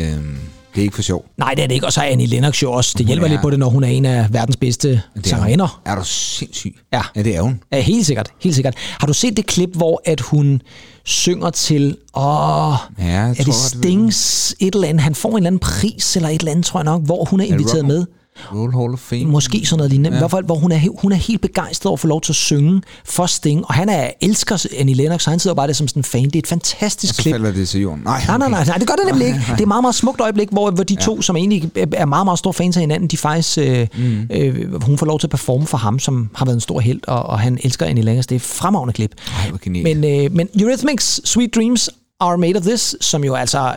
[0.74, 1.24] det er ikke for sjov.
[1.38, 1.86] Nej, det er det ikke.
[1.86, 2.94] Og så er Annie Lennox jo også.
[2.98, 5.28] Det hjælper er- lidt på det, når hun er en af verdens bedste Det er
[5.28, 5.80] sangerinder.
[5.84, 6.74] Er du sindssyg?
[6.92, 7.02] Ja.
[7.16, 7.60] Ja, det er hun.
[7.72, 8.30] Ja, helt sikkert.
[8.40, 8.74] Helt sikkert.
[9.00, 10.62] Har du set det klip, hvor at hun
[11.04, 11.96] synger til...
[12.16, 15.02] Åh, Ja, jeg er tror det Stings et eller andet?
[15.02, 17.40] Han får en eller anden pris eller et eller andet, tror jeg nok, hvor hun
[17.40, 18.04] er inviteret Rock- med.
[18.54, 19.24] Roll Hall of Fame.
[19.24, 20.10] Måske sådan noget lignende.
[20.10, 20.16] Ja.
[20.16, 22.32] I hvert fald, hvor hun er, hun er helt begejstret over at få lov til
[22.32, 23.66] at synge for Sting.
[23.66, 26.24] Og han er elsker Annie Lennox, så han sidder bare der som sådan en fan.
[26.24, 27.32] Det er et fantastisk Og så klip.
[27.34, 28.02] falder det til jorden.
[28.04, 29.38] Nej, Nej, nej, nej, nej, det gør det nemlig ikke.
[29.38, 32.26] Det er et meget, meget smukt øjeblik, hvor, hvor de to, som egentlig er meget,
[32.26, 34.28] meget store fans af hinanden, de faktisk, øh, mm.
[34.30, 37.00] øh, hun får lov til at performe for ham, som har været en stor held,
[37.06, 38.24] og, og han elsker Annie Lennox.
[38.24, 39.14] Det er et fremragende klip.
[39.44, 39.58] Ej, hvor.
[39.82, 41.90] Men, øh, men Eurythmics Sweet Dreams
[42.20, 43.74] Are Made of This, som jo altså er,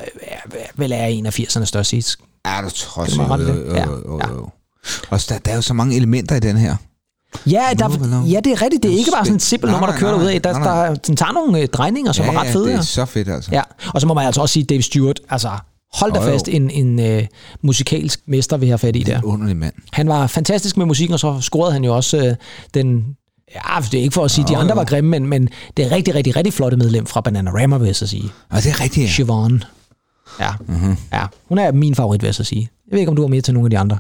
[0.76, 2.18] vel er en af 80'ernes største hits.
[2.46, 3.74] Er du trods Det jo, jo.
[3.74, 4.34] Ja, jo, jo, ja.
[4.34, 4.50] jo.
[5.10, 6.76] Og der, der er jo så mange elementer i den her.
[7.46, 8.84] Ja, der, ja, det er rigtigt.
[8.84, 10.42] Det er ikke bare sådan et simpelt nummer, der kører nej, ud af.
[10.42, 12.66] Der, der, den tager nogle øh, drejninger, som ja, er ret fede.
[12.66, 12.82] det er ja.
[12.82, 13.52] så fedt, altså.
[13.52, 13.62] Ja,
[13.94, 15.50] og så må man altså også sige, Dave Stewart, altså
[15.94, 16.32] hold da jo.
[16.32, 17.24] fast, en, en øh,
[17.62, 19.20] musikalsk mester, vi har fat i der.
[19.24, 19.74] Underlig mand.
[19.92, 22.36] Han var fantastisk med musikken, og så scorede han jo også øh,
[22.74, 23.06] den...
[23.56, 24.80] Ja, det er ikke for at sige, at de Jo, andre jo.
[24.80, 27.96] var grimme, men, men det er rigtig, rigtig, rigtig flotte medlem fra Bananarama, vil jeg
[27.96, 28.32] så sige.
[28.50, 29.12] Og det er rigtigt, ja.
[29.12, 29.64] Siobhan.
[30.40, 30.50] Ja.
[30.68, 30.98] Mm-hmm.
[31.14, 32.70] ja, hun er min favorit, vil jeg så sige.
[32.88, 33.98] Jeg ved ikke, om du var med til nogle af de andre.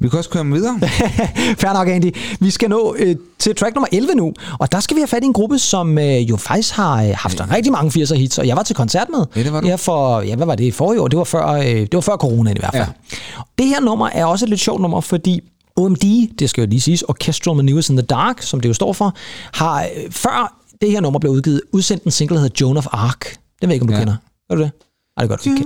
[0.00, 0.80] Vi kan også køre videre.
[1.60, 2.16] Fair nok, Andy.
[2.40, 5.22] Vi skal nå øh, til track nummer 11 nu, og der skal vi have fat
[5.22, 8.46] i en gruppe, som øh, jo faktisk har øh, haft rigtig mange 80'er hits, og
[8.46, 9.24] jeg var til koncert med.
[9.36, 9.66] Ja, det var du.
[9.66, 10.74] Ja, for, ja, hvad var det?
[10.74, 11.08] Forrige år?
[11.08, 12.86] Det var før, øh, det var før coronaen i hvert fald.
[13.10, 13.16] Ja.
[13.58, 15.40] Det her nummer er også et lidt sjovt nummer, fordi
[15.76, 18.92] OMD, det skal jo lige siges, Orchestral Maneuvers in the Dark, som det jo står
[18.92, 19.14] for,
[19.52, 22.86] har øh, før det her nummer blev udgivet, udsendt en single, der hedder Joan of
[22.92, 23.18] Arc.
[23.20, 23.98] Det ved jeg ikke, om du Ja.
[24.00, 24.16] kender.
[24.50, 24.70] Gør du det?
[25.16, 25.40] Nej, det er godt.
[25.40, 25.64] Okay.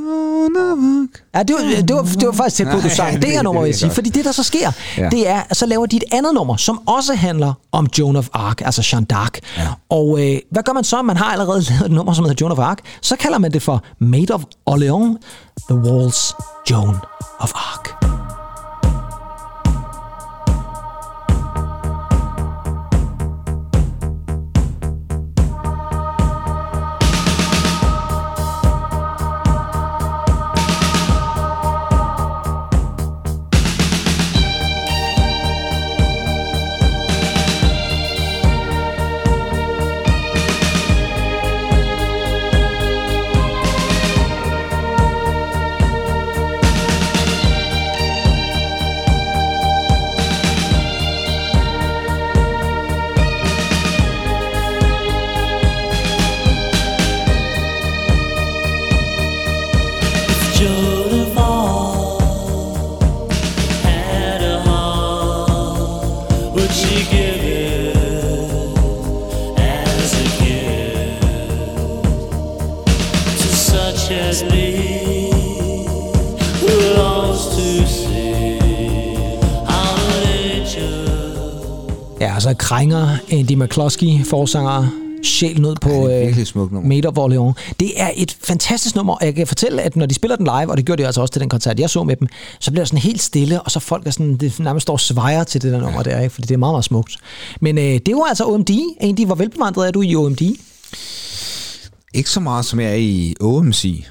[1.34, 3.60] Ja, det var, det, var, det var faktisk tæt på, du sang det- her nummer,
[3.60, 3.90] ved vil jeg sige.
[3.90, 5.08] Fordi det, der så sker, Ja.
[5.08, 8.28] det er, at så laver de et andet nummer, som også handler om Joan of
[8.32, 9.38] Arc, altså Jeanne d'Arc.
[9.58, 9.68] Ja.
[9.88, 11.02] Og øh, hvad gør man så?
[11.02, 12.78] Man har allerede lavet et nummer, som hedder Joan of Arc.
[13.02, 15.18] Så kalder man det for Made of Orleans,
[15.70, 16.34] The Walls,
[16.70, 16.96] Joan
[17.38, 18.11] of Arc.
[82.22, 84.86] Ja, og så krænger Andy McCloskey, forsanger,
[85.22, 86.84] sjælen ud på Ja, det er øh.
[86.84, 87.56] Made of Orleans.
[87.80, 90.70] Det er et fantastisk nummer, og jeg kan fortælle, at når de spiller den live,
[90.70, 92.28] og det gjorde de altså også til den koncert, jeg så med dem,
[92.60, 95.44] så bliver der sådan helt stille, og så folk er sådan, det nærmest står svejer
[95.44, 96.34] til det der nummer der, ikke?
[96.34, 97.16] fordi det er meget, meget smukt.
[97.60, 98.70] Men øh, det var altså OMD.
[99.00, 100.42] Andy, hvor velbevandret er du i OMD?
[102.14, 104.04] Ikke så meget, som jeg er i OMC.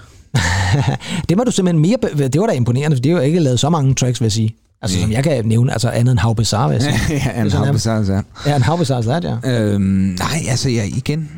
[1.30, 3.60] Det var du simpelthen mere, be- det var da imponerende, for det jo ikke lavet
[3.60, 4.56] så mange tracks, vil jeg sige.
[4.82, 5.04] Altså, Nej.
[5.04, 7.22] som jeg kan nævne, altså andet end How Bizarre, vil jeg sige.
[7.36, 8.22] ja, Det en bizarre, så.
[8.46, 8.62] Ja, en
[9.02, 9.50] that, ja.
[9.62, 9.82] Øhm,
[10.20, 11.30] nej, altså jeg igen...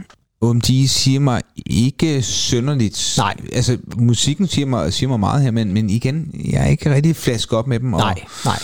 [0.41, 3.13] OMD siger mig ikke synderligt.
[3.17, 3.36] Nej.
[3.53, 7.15] Altså, musikken siger mig, siger mig meget her, men, men igen, jeg er ikke rigtig
[7.15, 7.93] flasket op med dem.
[7.93, 8.60] Og, Nej, nej.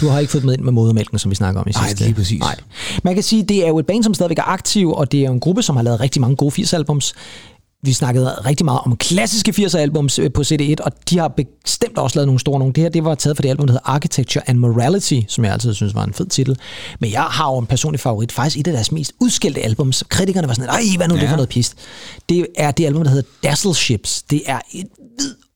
[0.00, 2.04] Du har ikke fået dem ind med modermælken, som vi snakker om i Nej, sidste.
[2.04, 2.40] lige præcis.
[2.40, 2.56] Nej.
[3.04, 5.24] Man kan sige, det er jo et band, som stadigvæk er aktiv, og det er
[5.26, 7.12] jo en gruppe, som har lavet rigtig mange gode 80-albums.
[7.84, 11.28] Vi snakkede rigtig meget om klassiske 80'er-albums øh, på CD1, og de har
[11.64, 12.74] bestemt også lavet nogle store nogle.
[12.74, 15.52] Det her, det var taget fra det album, der hedder Architecture and Morality, som jeg
[15.52, 16.58] altid synes var en fed titel.
[17.00, 20.04] Men jeg har jo en personlig favorit, faktisk et af deres mest udskældte albums.
[20.08, 21.30] Kritikerne var sådan, ej, hvad nu er det Ja.
[21.30, 21.74] for noget pist?
[22.28, 24.22] Det er det album, der hedder Dazzle Ships.
[24.22, 24.86] Det er et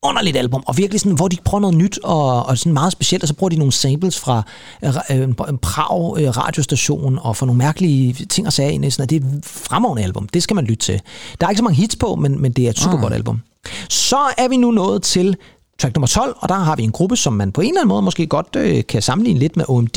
[0.06, 3.22] vidunderligt album, og virkelig sådan, hvor de prøver noget nyt og, og sådan meget specielt,
[3.22, 4.42] og så bruger de nogle samples fra
[4.84, 8.90] øh, en, en Prag øh, radiostation og for nogle mærkelige ting og sager ind i
[8.90, 10.28] sådan, at det er et fremragende album.
[10.28, 11.00] Det skal man lytte til.
[11.40, 13.40] Der er ikke så mange hits på, men, men det er et super godt album.
[13.88, 15.36] Så er vi nu nået til
[15.78, 17.88] track nummer 12, og der har vi en gruppe, som man på en eller anden
[17.88, 19.96] måde måske godt øh, kan sammenligne lidt med OMD.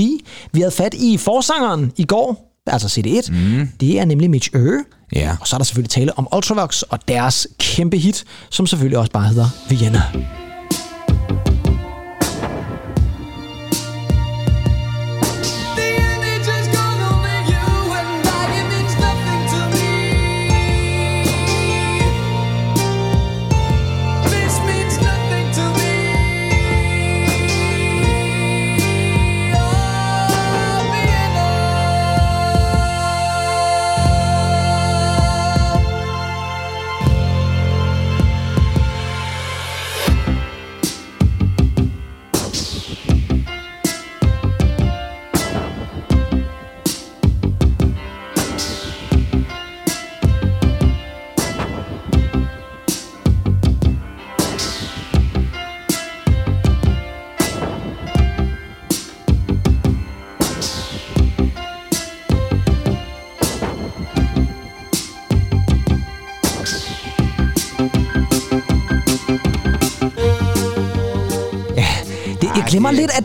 [0.51, 3.31] Vi havde fat i forsangeren i går, altså CD1.
[3.31, 3.67] Mm.
[3.79, 4.83] Det er nemlig Mitch Ure.
[5.15, 5.35] Ja.
[5.41, 9.11] Og så er der selvfølgelig tale om Ultravox og deres kæmpe hit, som selvfølgelig også
[9.11, 10.38] bare hedder Vienna.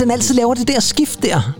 [0.05, 1.55] Den altid laver det der skift der.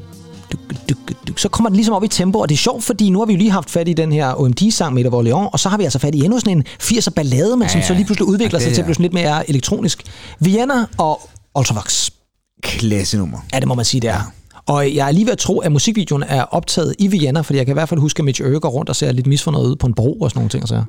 [0.53, 1.39] Duk, duk, duk.
[1.39, 3.33] Så kommer den ligesom op i tempo, og det er sjovt, fordi nu har vi
[3.33, 5.85] jo lige haft fat i den her OMD-sang med of Orleans, og så har vi
[5.85, 8.29] altså fat i endnu sådan en 80'er ballade, men ja, som Ja, så lige pludselig
[8.29, 10.03] udvikler ja, sig det til at blive sådan lidt mere elektronisk.
[10.41, 11.21] Vienna og
[11.59, 12.11] Ultravox.
[12.63, 13.39] Klassenummer.
[13.53, 14.33] Ja, det må man sige, det er.
[14.67, 17.67] Og jeg er lige ved at tro, at musikvideoen er optaget i Vienna, fordi jeg
[17.67, 19.77] kan i hvert fald huske, at Mitch Ure går rundt og ser lidt misfornøjet ud
[19.77, 20.69] på en bro og sådan nogle ting.
[20.69, 20.83] Så.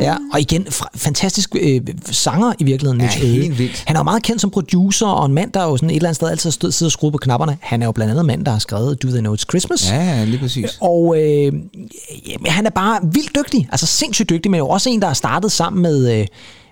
[0.00, 3.28] Ja, og igen, fantastisk øh, sanger i virkeligheden, Mitch Ure.
[3.28, 3.84] helt vildt.
[3.86, 6.08] Han er jo meget kendt som producer, og en mand, der jo sådan et eller
[6.08, 7.58] andet sted altid har stået, siddet og skruet på knapperne.
[7.60, 9.90] Han er jo blandt andet mand, der har skrevet Do They Know It's Christmas.
[9.90, 10.78] Ja, ja, lige præcis.
[10.80, 11.52] Og øh,
[12.28, 15.14] jamen, han er bare vildt dygtig, altså sindssygt dygtig, men jo også en, der har
[15.14, 16.20] startet sammen med...
[16.20, 16.26] Øh,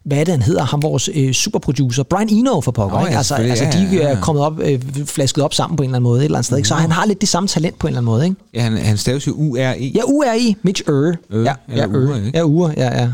[0.04, 0.62] hvad det, han hedder?
[0.64, 2.98] Ham vores øh, superproducer, Brian Eno for pokker.
[2.98, 3.12] Nå, ikke?
[3.12, 4.16] ja, altså, altså, de Ja, ja, ja.
[4.16, 6.46] er kommet op, øh, flasket op sammen på en eller anden måde et eller andet
[6.46, 6.56] sted.
[6.56, 6.68] Ikke?
[6.68, 8.24] Så han har lidt det samme talent på en eller anden måde.
[8.24, 8.36] Ikke?
[8.54, 9.92] Ja, han, han staves jo U-R-E.
[9.94, 11.16] Ja, URI, Mitch Ure.
[11.30, 12.30] Øh, ja, eller ja, Ure?
[12.34, 13.08] Ja, Ure, ja, ja.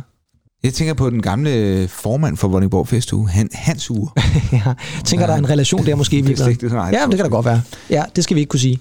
[0.67, 4.11] Jeg tænker på den gamle formand for Vordingborg Festuge, han, Hans Ure.
[4.53, 4.61] ja.
[5.05, 6.71] Tænker, der er en relation der måske i virkeligheden.
[6.93, 7.63] ja, men det kan da godt være.
[7.91, 8.79] Ja, det skal vi ikke kunne sige.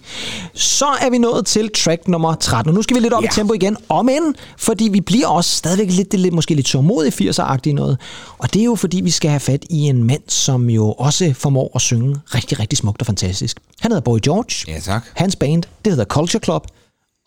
[0.54, 3.28] Så er vi nået til track nummer 13, og nu skal vi lidt op Ja.
[3.28, 6.66] i tempo igen, om end, fordi vi bliver også stadigvæk lidt, det lidt måske lidt
[6.66, 7.98] tålmodigt 80'er-agtigt noget.
[8.38, 11.34] Og det er jo fordi, vi skal have fat i en mand, som jo også
[11.34, 13.58] formår at synge rigtig, rigtig smukt og fantastisk.
[13.80, 14.74] Han hedder Boy George.
[14.74, 15.04] Ja, tak.
[15.14, 16.68] Hans band, det hedder Culture Club.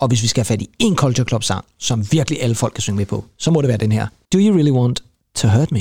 [0.01, 2.73] Og hvis vi skal have fat i en Culture Club sang, som virkelig alle folk
[2.75, 4.07] kan synge med på, så må det være den her.
[4.33, 5.03] Do you really want
[5.35, 5.81] to hurt me?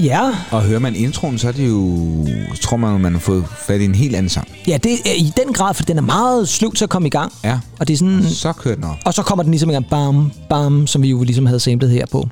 [0.00, 2.00] Ja, Og hører man introen, så er det jo,
[2.54, 4.48] så tror man, at man har fået fat i en helt anden sang.
[4.68, 7.10] Ja, det er i den grad, for den er meget sløv til at komme i
[7.10, 7.32] gang.
[7.44, 7.58] Ja.
[7.80, 8.96] Og det er sådan, Så kører den op.
[9.04, 11.90] og så kommer den ligesom i gang, bam, bam, som vi jo ligesom havde samlet
[11.90, 12.28] her på.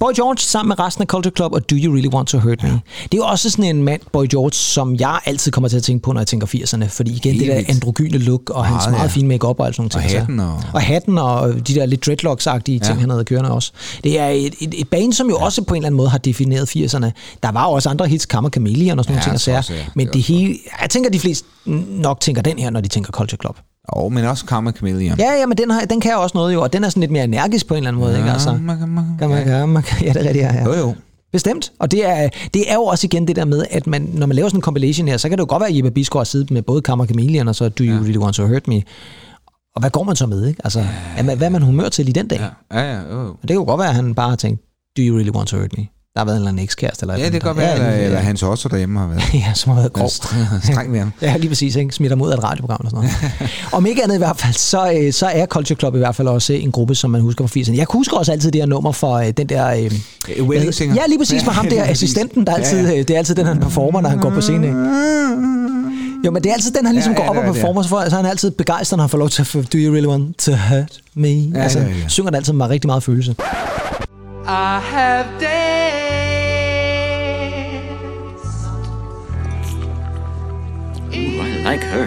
[0.00, 2.62] Boy George sammen med resten af Culture Club og Do You Really Want to Hurt
[2.62, 2.68] Me.
[2.68, 2.80] Det
[3.12, 6.02] er jo også sådan en mand, Boy George, som jeg altid kommer til at tænke
[6.02, 6.84] på, når jeg tænker 80'erne.
[6.88, 9.12] Fordi igen, Helt det der androgyne look, og hans Meget, meget ja.
[9.14, 10.20] fine makeup og alt sådan nogle Og ting.
[10.20, 12.94] hatten og- og hatten og de der lidt dreadlocks-agtige ting, Ja.
[12.94, 13.72] han havde kørende også.
[14.04, 16.18] Det er et, et, et band, som jo også på en eller anden måde har
[16.18, 17.10] defineret 80'erne.
[17.42, 19.54] Der var jo også andre hits, Kammer Chameleon og sådan Ja, nogle ting.
[19.54, 19.78] og sager.
[19.80, 19.84] ja.
[19.94, 21.48] Men Det det hele, jeg tænker, de fleste
[21.88, 23.56] nok tænker den her, når de tænker Culture Club.
[23.88, 25.18] Og men også Karma Chameleon.
[25.18, 27.10] Ja, ja, men den, har, den kan også noget jo, og den er sådan lidt
[27.10, 28.30] mere energisk på en eller anden måde, ikke?
[28.30, 28.78] Altså, man, man,
[29.18, 30.64] kan man, kan man, ja, det er rigtigt, ja, ja.
[30.64, 30.94] Jo, jo.
[31.32, 31.72] Bestemt.
[31.78, 34.36] Og det er, det er jo også igen det der med, at man, når man
[34.36, 36.24] laver sådan en compilation her, så kan det jo godt være, at Jeppe Bisgaard har
[36.24, 38.00] siddet med både Kammer Chameleon og så Do You ja.
[38.00, 38.82] Really Want To Hurt Me.
[39.74, 40.60] Og hvad går man så med, ikke?
[40.64, 40.84] Altså,
[41.16, 41.22] ja.
[41.22, 42.40] hvad er man humør til i den dag?
[42.70, 42.80] Ja.
[42.80, 43.28] Ja, ja, jo, jo.
[43.28, 44.62] Det kan jo godt være, at han bare har tænkt,
[44.96, 45.86] Do You Really Want To Hurt Me?
[46.18, 47.04] Der har været en eller anden ekskæreste.
[47.04, 49.22] Eller Ja, det eller kan godt være, eller, eller hans også derhjemme har været.
[49.34, 50.08] Ja, som har været grov.
[50.62, 51.12] Streng ved ham.
[51.22, 51.76] Ja, lige præcis.
[51.76, 51.94] Ikke?
[51.94, 53.10] Smitter mod af et radioprogram eller sådan
[53.40, 53.50] noget.
[53.72, 56.28] Om ikke andet i hvert fald, så, øh, så er Culture Club i hvert fald
[56.28, 57.76] også en gruppe, som man husker fra 80'erne.
[57.76, 59.66] Jeg husker også altid det her nummer for øh, den der...
[59.74, 59.92] Øh,
[60.36, 60.94] Øh, Wedding Singer.
[60.94, 62.98] Ja, lige præcis for ham der, assistenten, der altid, Ja, ja.
[63.00, 64.74] øh, det er altid den, han performer, når han går på scenen.
[66.24, 67.52] Jo, men det er altid den, han ligesom Ja, går ja, op det og er
[67.52, 69.62] performer, så, for, så er han altid begejstret, når han får lov til at få,
[69.62, 71.28] Do you really want to hurt me?
[71.28, 72.08] Ja, altså, ja, ja.
[72.08, 73.34] synger det altid med rigtig meget følelse.
[74.44, 75.87] I have danced
[81.68, 82.06] like her.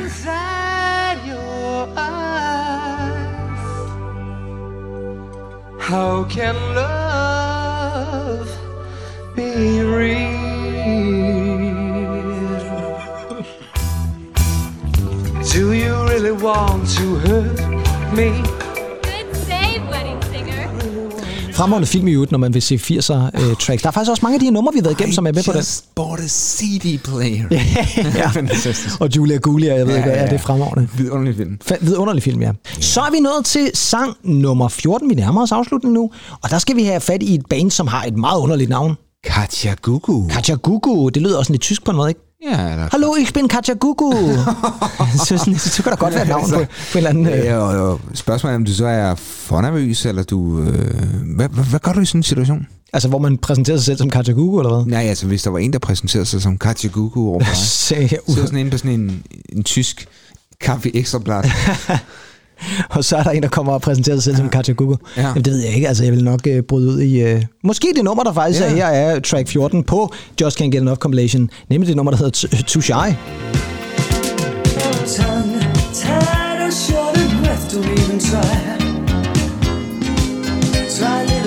[5.79, 8.49] How can love
[9.35, 10.41] be real?
[15.53, 17.59] Do you really want to hurt
[18.17, 18.60] me?
[21.61, 23.81] Fremragende film i øvrigt, når man vil se 80'er uh, tracks.
[23.81, 25.31] Der er faktisk også mange af de her numre, vi har været igennem, som er
[25.31, 25.59] med på den.
[25.59, 27.43] just bought a CD-player.
[28.15, 28.27] ja.
[28.39, 29.01] Fantastisk.
[29.01, 30.29] Og Julia Gulia, jeg ved Ja, ikke, hvad ja, er ja.
[30.29, 30.89] det er fremragende.
[30.97, 31.57] Vidunderlig film.
[31.71, 32.51] Fa- vidunderlig film, ja.
[32.79, 35.09] Så er vi nået til sang nummer 14.
[35.09, 36.11] Vi nærmer os afslutningen nu.
[36.43, 38.95] Og der skal vi have fat i et band, som har et meget underligt navn.
[39.23, 40.27] Katja Gugu.
[40.29, 41.09] Katja Gugu.
[41.09, 42.30] Det lyder også lidt tysk på en måde, ikke?
[42.43, 42.87] Ja.
[42.91, 44.13] Hallo, ich bin Katja Gugu.
[45.25, 46.67] så sådan, så kan der godt være navn på, på en
[46.97, 47.27] eller anden...
[47.27, 50.59] Øh, Ja, og, og spørgsmålet er, om du så er for nervøs, eller du...
[50.61, 50.95] Øh,
[51.35, 52.67] hvad, hvad, hvad gør du i sådan en situation?
[52.93, 54.85] altså, hvor man præsenterer sig selv som Katja Gugu, eller hvad?
[54.91, 57.39] Nej, altså hvis der var en, der præsenterede sig som Katja Gugu over
[57.91, 60.07] ja, Så sådan inde på sådan en, en tysk
[60.61, 61.43] kaffe ekstra blad.
[62.89, 64.97] og så er der en, der kommer og præsenterer sig selv som Katja Gugu.
[65.17, 65.21] Ja.
[65.27, 65.87] Jamen, det ved jeg ikke.
[65.87, 67.21] Altså, jeg vil nok øh, bryde ud i...
[67.21, 67.43] Øh...
[67.63, 68.65] Måske det nummer, der faktisk Ja.
[68.65, 71.49] er her, er track 14 på Just Can't Get Enough compilation.
[71.69, 72.91] Nemlig det nummer, der hedder Too Shy.
[75.17, 75.61] tongue
[76.71, 78.53] short breath, don't even try.
[80.97, 81.40] Try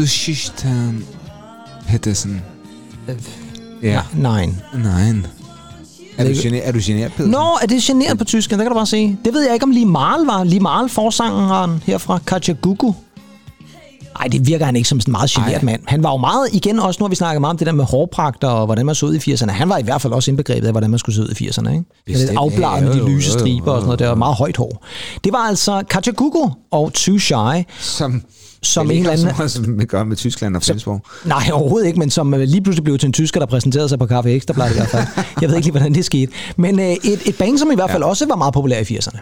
[0.00, 1.04] Du Shishtan
[1.88, 2.42] Pedersen.
[3.82, 4.00] Ja.
[4.14, 4.48] Nej.
[4.74, 5.08] Nej.
[6.18, 7.30] Er du, generet, er du generet, Pedersen?
[7.30, 8.50] Nå, er det generet på tysk?
[8.50, 9.16] Det kan du bare se.
[9.24, 10.44] Det ved jeg ikke, om Limal var.
[10.44, 12.94] Limal, forsangeren her fra Katja Gugu.
[14.18, 15.82] Nej, det virker han ikke som sådan en meget generet mand.
[15.86, 17.84] Han var jo meget, igen også nu har vi snakket meget om det der med
[17.84, 19.50] hårpragter og hvordan man så ud i 80'erne.
[19.50, 21.70] Han var i hvert fald også indbegrebet af, hvordan man skulle se ud i 80'erne.
[21.70, 21.84] Ikke?
[22.06, 22.38] Bestemt.
[22.38, 23.98] afbladet med de lyse striber og sådan noget.
[23.98, 24.86] Det var meget højt hår.
[25.24, 28.22] Det var altså Katja Gugu og Too Shy, Som,
[28.62, 29.48] som det en eller anden...
[29.48, 31.00] som vi gør med Tyskland og Flensborg.
[31.24, 33.98] Nej, overhovedet ikke, men som øh, lige pludselig blev til en tysker, der præsenterede sig
[33.98, 35.04] på Café Ekstrabladet i hvert fald.
[35.40, 36.32] Jeg ved ikke lige, hvordan det skete.
[36.56, 39.18] Men øh, et, et band, som i hvert fald også var meget populær i 80'erne.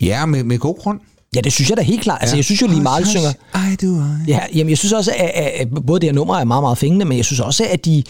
[0.00, 1.00] Ja, med, med god grund.
[1.36, 2.18] Ja, det synes jeg da helt klart.
[2.20, 3.32] Altså, jeg synes jo lige meget synger...
[3.72, 4.00] I do I.
[4.28, 6.78] Ja, jamen jeg synes også, at, at, at både det her nummer er meget, meget
[6.78, 8.02] fængende, men jeg synes også, at de,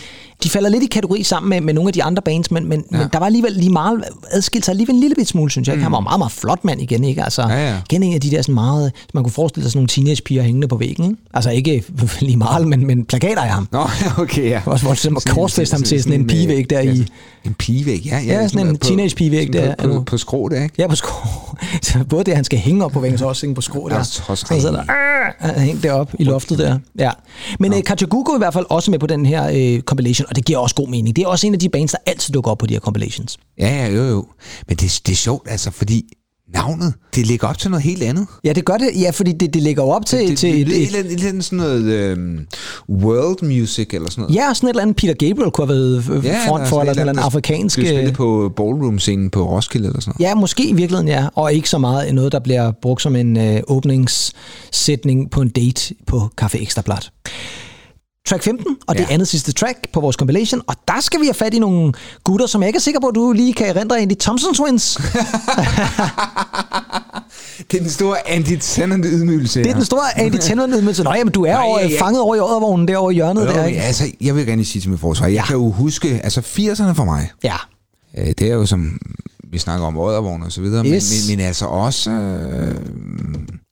[0.44, 2.84] de falder lidt i kategori sammen med, med nogle af de andre bands, men, men,
[2.92, 2.98] ja.
[2.98, 5.76] men der var alligevel lige meget adskilt sig alligevel en lille bit smule, synes jeg.
[5.76, 5.82] Mm.
[5.82, 7.24] Han var meget, meget flot mand igen, ikke?
[7.24, 7.76] Altså, Ja, ja.
[7.90, 10.68] igen en af de der sådan meget, man kunne forestille sig sådan nogle teenagepiger hængende
[10.68, 11.16] på væggen, ikke?
[11.34, 11.84] Altså ikke
[12.20, 13.68] lige meget, men, men plakater af ham.
[13.72, 14.60] Nå, ja, okay, ja.
[14.66, 17.06] Også hvor det var korsfæst ham til sådan en pigevæg der i...
[17.44, 18.18] En pigevæg, ja.
[18.18, 19.74] ja Ja, sådan en teenage-pigevæg der.
[19.78, 20.74] På, på, på skrå, der, ikke?
[20.78, 21.28] Ja, på skrå.
[21.82, 23.96] Så både det, han skal hænge op på væggen, så også på skrå der.
[23.96, 24.84] Ja, Så sidder der,
[25.42, 26.78] øh, hængt deroppe i loftet der.
[26.98, 27.11] Ja.
[27.58, 30.26] Men øh, Katja Gugu er i hvert fald også med på den her øh, compilation,
[30.28, 31.16] og det giver også god mening.
[31.16, 33.38] Det er også en af de bands, der altid dukker op på de her compilations.
[33.58, 34.26] Ja, ja, jo, jo.
[34.68, 36.04] Men det, det er sjovt, altså, fordi
[36.55, 38.26] navnet, det ligger op til noget helt andet.
[38.44, 38.90] Ja, det gør det.
[39.01, 41.07] Ja, fordi det, det ligger op til, Det, til det, et, det, et, et, et,
[41.07, 42.46] et, eller andet sådan noget øhm,
[42.88, 44.34] world music eller sådan noget.
[44.34, 46.94] Ja, sådan et eller andet Peter Gabriel kunne have været øh, Ja, front for, eller
[46.94, 47.78] sådan der afrikansk...
[47.78, 50.30] Øh, spillet på ballroom-scenen på Roskilde eller sådan noget.
[50.30, 51.26] Ja, måske i virkeligheden, ja.
[51.34, 55.94] Og ikke så meget noget, der bliver brugt som en øh, åbningssætning på en date
[56.07, 57.11] på Café Ekstrabladet.
[58.28, 59.14] Track 15, og det Ja.
[59.14, 61.92] andet sidste track på vores compilation, og der skal vi have fat i nogle
[62.24, 64.54] gutter, som jeg ikke er sikker på, at du lige kan erindre ind i Thompson
[64.54, 64.98] Twins.
[67.70, 69.62] Det er den store anti-tændende ydmygelse.
[69.64, 72.00] Det er den store Andy Tennant med Nå, jamen, du er Nej, over, ja, ja.
[72.02, 73.80] fanget over i ådervognen derovre i hjørnet der, Jo, ikke?
[73.80, 77.04] altså, jeg vil gerne sige til mit forsvar, jeg kan jo huske, altså 80'erne for
[77.04, 77.56] mig, Ja.
[78.18, 78.98] øh, det er jo som,
[79.52, 81.10] vi snakker om Oddervogn og så videre, Yes.
[81.10, 82.74] men, men, men altså også, øh,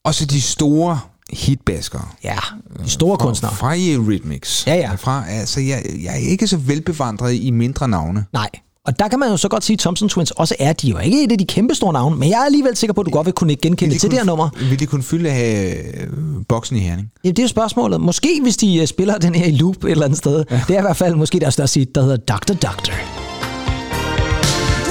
[0.05, 1.01] også de store
[1.31, 2.09] hitbaskere.
[2.25, 2.37] Ja,
[2.85, 3.55] de store fra, kunstnere.
[3.55, 4.67] Fra Eurythmics.
[4.67, 4.95] Ja, ja.
[4.95, 8.25] Fra, altså, jeg, jeg er ikke så velbevandret i mindre navne.
[8.33, 8.49] Nej.
[8.87, 10.91] Og der kan man jo så godt sige, at Thompson Twins også er, de er
[10.91, 13.07] jo ikke et af de kæmpe store navne, men jeg er alligevel sikker på, at
[13.07, 14.49] du godt vil kunne genkende de til det her nummer.
[14.69, 16.09] Vil de kunne fylde af øh,
[16.49, 17.11] boksen i Herning?
[17.25, 18.01] Ja, det er jo spørgsmålet.
[18.01, 20.45] Måske hvis de uh, spiller den her i loop et eller andet sted.
[20.51, 20.61] Ja.
[20.69, 22.55] Det er i hvert fald måske deres største hit, der hedder Dr.
[22.55, 22.93] Doctor.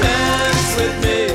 [0.02, 1.27] Dance with me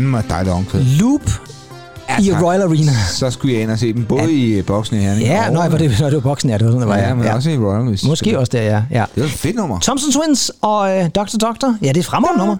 [0.00, 0.80] Fandme et dejligt omkvæd.
[0.84, 1.30] Loop
[2.22, 2.92] i Royal Arena.
[3.10, 5.26] Så skulle jeg ind og se dem, både i øh, boksen i Herning.
[5.26, 6.96] Ja, nej, var det, var det var boksen, ja, det var sådan, det var.
[6.96, 7.82] Ja, men også i Royal.
[7.88, 8.82] Hvis Måske også der, ja.
[8.90, 9.04] ja.
[9.14, 9.80] Det var et fedt nummer.
[9.80, 11.36] Thompson Twins og øh, Dr.
[11.40, 11.76] Doctor.
[11.82, 12.56] Ja, det er et fremragende nummer.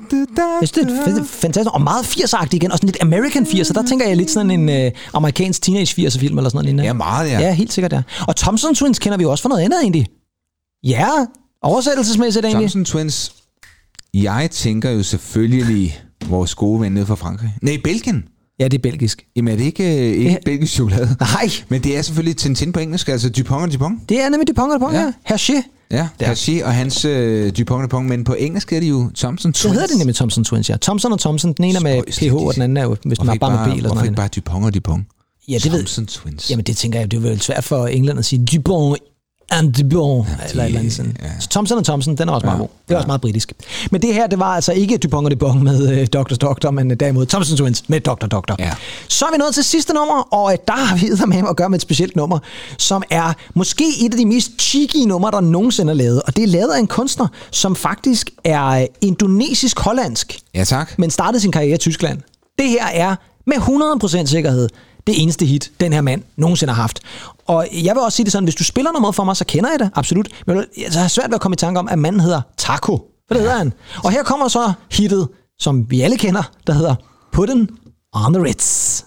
[0.61, 1.75] Jeg synes, det er fedt- fantastisk.
[1.75, 2.73] Og meget 80'er igen.
[2.73, 3.73] Og sådan lidt American 80'er.
[3.73, 6.85] Der tænker jeg lidt sådan en øh, amerikansk teenage 80'er film eller sådan noget lignende.
[6.85, 7.41] Ja, meget, ja.
[7.41, 8.03] Ja, helt sikkert, ja.
[8.29, 10.07] Og Thompson Twins kender vi jo også for noget andet egentlig.
[10.85, 11.09] Ja,
[11.63, 12.71] oversættelsesmæssigt egentlig.
[12.71, 13.33] Thompson Twins.
[14.15, 16.01] Jeg tænker jo selvfølgelig
[16.31, 17.55] vores gode ven nede fra Frankrig.
[17.63, 18.25] Nej, Belgien.
[18.61, 19.27] Ja, det er belgisk.
[19.37, 20.37] Jamen er det ikke, øh, ikke Ja.
[20.45, 21.17] belgisk chokolade?
[21.21, 24.09] Nej, Men det er selvfølgelig Tintin på engelsk, altså Dupont og Dupont.
[24.09, 25.13] det er nemlig Dupont og Dupont, ja.
[25.31, 25.35] Ja.
[25.35, 25.63] Hergé.
[25.91, 29.55] Ja, Hergé og hans øh, Dupont og Dupont, men på engelsk er de jo Thompson
[29.55, 29.73] Så Twins.
[29.75, 30.77] hedder det nemlig Thompson Twins, ja.
[30.83, 31.53] Thompson og Thompson.
[31.53, 33.41] Den ene er med Spøjst, PH, og den anden er jo, hvis den har ikke
[33.41, 35.05] bare med B eller sådan hvorfor ikke bare Dupont og Dupont?
[35.49, 36.51] Ja, det ved Thompson Twins.
[36.51, 38.99] Jamen det tænker jeg, det er vel svært for England at sige Dupont
[39.51, 41.17] and Dupont, ja, eller et eller andet sådan.
[41.23, 41.29] ja.
[41.41, 42.69] Så Thompson og Thompson, den er også meget Ja, god.
[42.89, 43.53] Det er også meget britisk.
[43.91, 46.35] Men det her, det var altså ikke Dupont og Dupont med øh, Dr.
[46.35, 48.27] Doctor, men øh, derimod Thompson Twins med Dr.
[48.27, 48.57] Doctor.
[48.59, 48.73] Ja.
[49.09, 51.69] Så er vi nået til sidste nummer, og øh, der har vi med at gøre
[51.69, 52.39] med et specielt nummer,
[52.79, 56.23] som er måske et af de mest cheeky numre, der nogensinde er lavet.
[56.23, 60.99] Og det er lavet af en kunstner, som faktisk er øh, indonesisk-hollandsk Ja, tak.
[60.99, 62.19] men startede sin karriere i Tyskland.
[62.59, 63.57] Det her er med
[64.23, 64.69] 100% sikkerhed
[65.07, 67.01] det eneste hit, den her mand nogensinde har haft.
[67.51, 69.71] Og jeg vil også sige det sådan, hvis du spiller noget for mig, så kender
[69.71, 70.29] jeg det, absolut.
[70.47, 73.01] Men jeg har svært ved at komme i tanke om, at manden hedder Taco.
[73.27, 73.73] Hvad det hedder han.
[74.05, 75.29] Og her kommer så hittet,
[75.59, 76.95] som vi alle kender, der hedder
[77.33, 77.69] Putten
[78.13, 79.03] on the Ritz.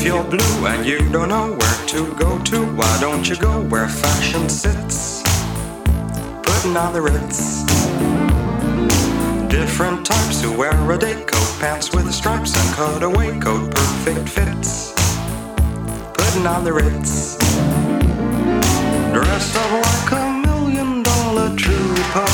[0.00, 3.60] If you're blue and you don't know where to go to, why don't you go
[3.64, 5.22] where fashion sits?
[6.42, 7.64] Putting on the Ritz.
[9.50, 14.94] Different types who wear a day coat, pants with stripes and cutaway coat, perfect fits.
[16.14, 17.36] Putting on the Ritz.
[19.12, 22.30] Dressed up like a million dollar trooper.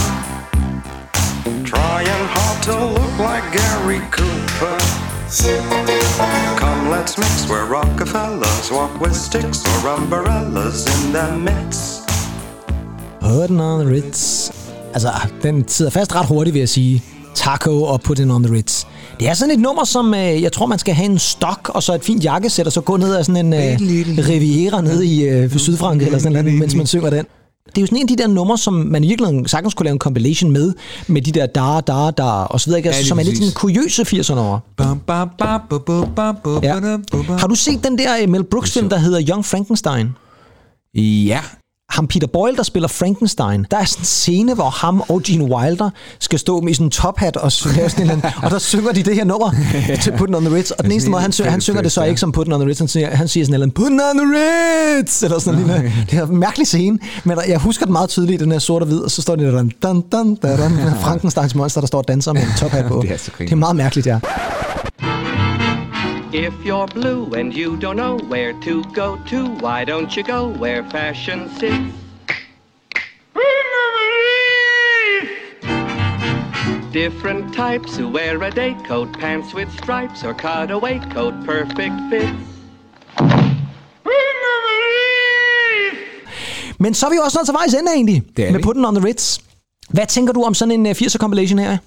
[1.65, 4.79] Trying hard to look like Gary Cooper.
[7.07, 12.03] Let's mix where Rockefellers walk with sticks or umbrellas in their midst.
[13.21, 14.51] Putten on the Ritz.
[14.93, 15.09] Altså,
[15.43, 17.03] den sidder fast ret hurtigt, vil jeg sige.
[17.35, 18.85] Taco og Putten on the Ritz.
[19.21, 21.83] Det er sådan et nummer, som øh, jeg tror, man skal have en stok, og
[21.83, 23.79] så et fint jakkesæt, og så gå ned ad sådan en øh,
[24.29, 27.25] Riviera nede i øh, Sydfrankrig, eller sådan noget, mens man synger den.
[27.67, 29.85] Det er jo sådan en af de der numre, som man i virkeligheden sagtens kunne
[29.85, 30.73] lave en compilation med,
[31.07, 32.89] med de der da, da, da, og så videre, ikke?
[32.89, 34.59] Ja, som er lidt sådan kuriøse 80'erne over.
[36.63, 36.75] Ja.
[37.39, 40.09] Har du set den der øh, Mel Brooks film, der hedder Young Frankenstein?
[40.95, 41.41] Ja,
[41.91, 45.45] ham Peter Boyle, der spiller Frankenstein, der er sådan en scene, hvor ham og Gene
[45.45, 49.03] Wilder skal stå med sådan en tophat og synge sådan en og der synger de
[49.03, 49.51] det her nummer
[50.03, 52.05] til Put on the Ritz, og den eneste måde, han synger, han synger det så
[52.05, 53.93] ikke som Put on the Ritz, han siger, han siger sådan en eller anden, Put
[53.93, 56.07] on the Ritz, eller sådan noget lignende.
[56.11, 58.89] Det er en mærkelig scene, men jeg husker den meget tydeligt, den her sort og
[58.89, 61.99] hvid, og så står det der, dun, dun, dun, dun, med Frankensteins monster, der står
[61.99, 63.03] og danser med en tophat på.
[63.03, 64.19] Det er så det er meget mærkeligt, ja.
[66.39, 70.49] If you're blue and you don't know where to go to, why don't you go
[70.49, 71.95] where fashion sits?
[76.93, 82.43] Different types who wear a day coat, pants with stripes, or cutaway coat, perfect fits.
[86.79, 88.63] Men så er vi jo også nået til vejs ende egentlig, Det er med vi.
[88.63, 89.39] Put on the Ritz.
[89.91, 91.71] Hvad tænker du om sådan en uh, 80'er compilation her?
[91.71, 91.79] jeg,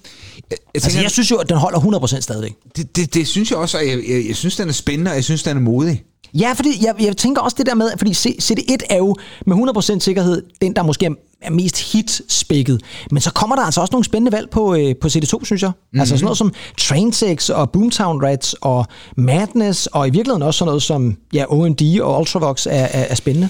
[0.74, 1.78] Altså, tænker, jeg synes jo, at den holder
[2.08, 2.52] 100% stadigvæk.
[2.76, 5.14] det, det, det synes jeg også, og jeg, jeg, jeg synes, den er spændende, og
[5.14, 6.02] jeg synes, den er modig.
[6.34, 9.56] Ja, fordi jeg, jeg tænker også det der med, fordi C- CD1 er jo med
[9.96, 12.80] 100% sikkerhed den, der måske er, mest hit-spækket.
[13.10, 15.70] Men så kommer der altså også nogle spændende valg på, øh, på CD2, synes jeg.
[15.70, 16.00] Mm-hmm.
[16.00, 18.86] Altså sådan noget som Train Sex og Boomtown Rats og
[19.16, 23.14] Madness, og i virkeligheden også sådan noget som ja, OMD og Ultravox er, er, er
[23.14, 23.48] spændende.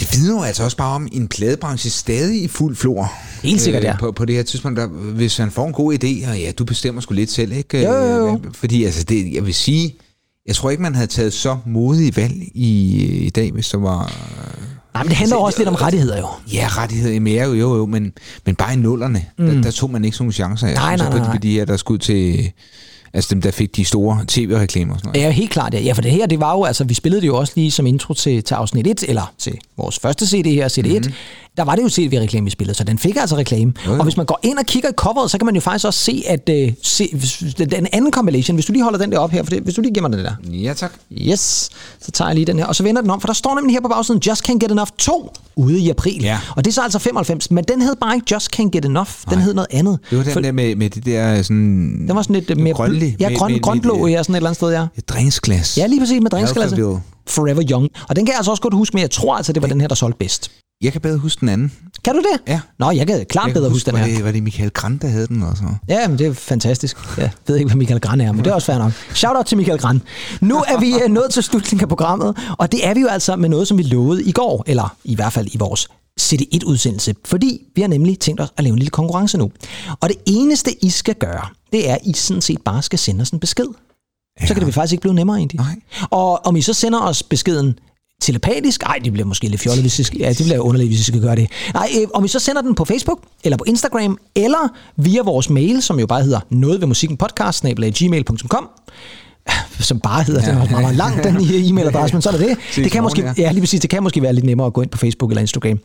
[0.00, 3.12] Det vidner jo altså også bare om en pladebranche stadig i fuld flor.
[3.42, 3.96] Helt sikkert, ja.
[3.96, 6.64] På, på det her tidspunkt, der, hvis man får en god idé, og ja, du
[6.64, 7.82] bestemmer sgu lidt selv, ikke?
[7.82, 8.34] Jo, jo, jo.
[8.34, 9.94] Øh, Fordi altså, det, jeg vil sige,
[10.46, 12.96] jeg tror ikke, man havde taget så modige valg i,
[13.26, 14.12] i dag, hvis der var...
[14.94, 16.26] Nej, men det handler jo også lidt om rettigheder jo.
[16.52, 18.12] Ja, rettigheder, men jo, jo, jo, men,
[18.46, 19.46] men bare i nullerne, mm.
[19.46, 20.66] der, der tog man ikke sådan nogle chancer.
[20.66, 22.52] Jeg Nej, synes, nej, nej, på de her, der skulle til...
[23.14, 25.26] Altså dem, der fik de store tv-reklamer og sådan noget.
[25.26, 25.74] Ja, helt klart.
[25.74, 25.80] Ja.
[25.80, 27.86] ja, for det her, det var jo, altså, vi spillede det jo også lige som
[27.86, 31.12] intro til, til afsnit 1, eller til vores første CD her, CD1, mm-hmm.
[31.56, 33.72] der var det jo tv-reklame i spillet, så den fik altså reklame.
[33.86, 33.98] Jo, jo.
[33.98, 36.04] Og hvis man går ind og kigger i coveret, så kan man jo faktisk også
[36.04, 37.08] se, at øh, se,
[37.58, 39.80] den anden compilation, hvis du lige holder den der op her, for det, hvis du
[39.80, 40.32] lige giver mig den der.
[40.52, 40.92] Ja, tak.
[41.12, 43.54] Yes, så tager jeg lige den her, og så vender den om, for der står
[43.54, 46.22] nemlig her på bagsiden, Just Can't Get Enough 2, ude i april.
[46.22, 46.38] Ja.
[46.56, 49.08] Og det er så altså 95, men den hed bare ikke Just Can't Get Enough,
[49.30, 49.44] den Nej.
[49.44, 49.98] hed noget andet.
[50.10, 52.06] Det var den For- der med, med det der sådan...
[52.08, 53.16] den var sådan lidt øh, mere grønlig.
[53.20, 54.86] Ja, med- grøn, med- grønblå, med- ja, sådan et eller andet sted, ja.
[54.96, 55.78] Et dringsglas.
[55.78, 56.30] Ja, lige præcis med.
[56.34, 57.00] Alphaville.
[57.26, 57.88] Forever Young.
[58.08, 59.80] Og den kan jeg altså også godt huske, men jeg tror altså, det var den
[59.80, 60.50] her, der solgte bedst.
[60.82, 61.72] Jeg kan bedre huske den anden.
[62.04, 62.40] Kan du det?
[62.52, 62.60] Ja.
[62.78, 64.14] Nå, jeg kan klart jeg bedre kan huske den var her.
[64.16, 65.62] Det, var det Michael Grant, der havde den også?
[65.88, 66.96] Ja, men det er fantastisk.
[67.16, 68.92] Jeg ved ikke, hvad Michael Gran er, men det er også fair nok.
[69.14, 70.02] Shout out til Michael Gran.
[70.40, 73.36] Nu er vi øh, nået til slutningen af programmet, og det er vi jo altså
[73.36, 75.88] med noget, som vi lovede i går, eller i hvert fald i vores
[76.20, 79.50] CD1-udsendelse, fordi vi har nemlig tænkt os at lave en lille konkurrence nu.
[80.00, 83.22] Og det eneste, I skal gøre, det er, at I sådan set bare skal sende
[83.22, 83.66] os en besked.
[84.40, 84.46] Ja.
[84.46, 85.60] Så kan det faktisk ikke blive nemmere egentlig.
[85.60, 85.76] Nej.
[86.10, 87.78] Og om I så sender os beskeden
[88.20, 91.00] telepatisk, ej, det bliver måske lidt fjollet, hvis I skal, ja, det bliver underligt, hvis
[91.00, 91.50] I skal gøre det.
[91.74, 95.50] Nej, øh, om I så sender den på Facebook, eller på Instagram, eller via vores
[95.50, 98.68] mail, som jo bare hedder noget ved musikken podcast, gmail.com,
[99.80, 102.48] som bare hedder, ja, den også meget, meget lang, den e-mailadresse, men så er det
[102.48, 102.84] det.
[102.84, 104.90] Det kan, måske, ja, lige præcis, det kan måske være lidt nemmere at gå ind
[104.90, 105.78] på Facebook eller Instagram.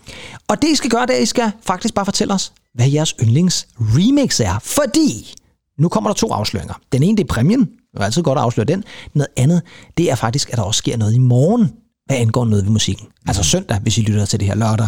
[0.48, 2.90] Og det, I skal gøre, det er, at I skal faktisk bare fortælle os, hvad
[2.90, 4.60] jeres yndlings remix er.
[4.64, 5.34] Fordi
[5.80, 6.74] nu kommer der to afsløringer.
[6.92, 7.60] Den ene, det er præmien.
[7.60, 8.84] Det er altid godt at afsløre den.
[9.14, 9.62] Noget andet,
[9.98, 11.72] det er faktisk, at der også sker noget i morgen,
[12.06, 13.08] hvad angår noget ved musikken.
[13.28, 14.88] Altså søndag, hvis I lytter til det her lørdag.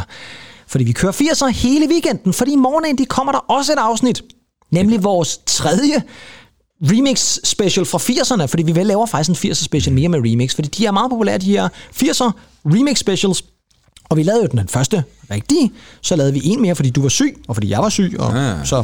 [0.67, 4.23] Fordi vi kører 80'er hele weekenden, fordi i morgen egentlig kommer der også et afsnit.
[4.71, 6.03] Nemlig vores tredje
[6.81, 10.55] remix special fra 80'erne, fordi vi vel laver faktisk en 80'er special mere med remix,
[10.55, 11.69] fordi de er meget populære, de her
[12.03, 12.31] 80'er
[12.65, 13.43] remix specials.
[14.09, 15.71] Og vi lavede jo den første rigtige,
[16.01, 18.35] så lavede vi en mere, fordi du var syg, og fordi jeg var syg, og
[18.35, 18.65] ja.
[18.65, 18.83] så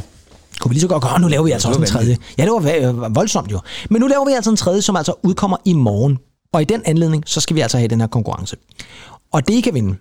[0.61, 2.17] kunne vi lige så godt gøre, nu laver vi altså også en tredje.
[2.37, 3.59] Ja, det var va- voldsomt jo.
[3.89, 6.17] Men nu laver vi altså en tredje, som altså udkommer i morgen.
[6.53, 8.55] Og i den anledning, så skal vi altså have den her konkurrence.
[9.33, 9.95] Og det I kan vinde.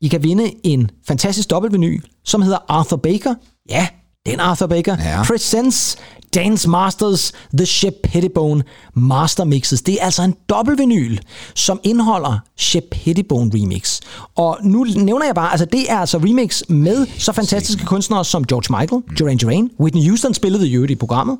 [0.00, 3.34] I kan vinde en fantastisk dobbeltvinyl, som hedder Arthur Baker.
[3.70, 3.86] Ja,
[4.26, 4.96] den Arthur Baker.
[4.98, 5.22] Ja.
[5.22, 5.96] Presents
[6.34, 8.62] Dance Masters The Shep Pettibone
[8.94, 9.82] Master Mixes.
[9.82, 11.18] Det er altså en dobbeltvinyl,
[11.54, 14.00] som indeholder Shep Pettibone remix.
[14.34, 18.44] Og nu nævner jeg bare, altså det er altså remix med så fantastiske kunstnere som
[18.44, 21.38] George Michael, Duran Duran, Whitney Houston spillede jo i programmet.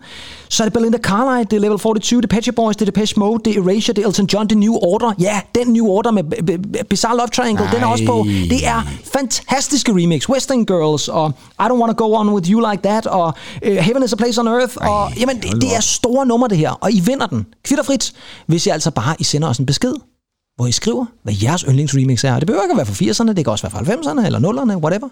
[0.48, 2.88] Så er det Belinda Carlisle, det er Level 42, det er Pet Shop Boys, det
[2.88, 5.12] er Depeche Mode, det er Erasure, det er Elton John, det er New Order.
[5.18, 6.24] Ja, den New Order med
[6.84, 8.24] Bizarre Love Triangle, den er også på.
[8.50, 8.82] Det er
[9.12, 10.28] fantastiske remix.
[10.28, 13.34] Western Girls og I Don't Wanna Go On With You Like That og
[13.66, 14.76] uh, Heaven Is A Place On Earth.
[14.80, 18.12] og jamen, det, det er store numre det her, og I vinder den kvitterfrit,
[18.46, 19.94] hvis I altså bare I sender os en besked,
[20.56, 22.34] hvor I skriver, hvad jeres yndlingsremix er.
[22.34, 24.38] Og Det behøver ikke at være fra 80'erne, det kan også være fra 90'erne eller
[24.38, 25.08] 0'erne, whatever.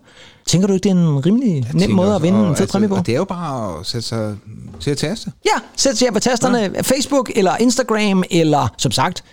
[0.46, 2.72] Tænker du ikke, det er en rimelig nem tænker måde at vinde en fed altså,
[2.72, 2.96] præmie på?
[2.96, 4.36] Det er jo bare at sætte sig
[4.80, 5.32] til at taste.
[5.44, 6.80] Ja, sæt jer på tasterne ja.
[6.80, 9.24] Facebook eller Instagram, eller som sagt,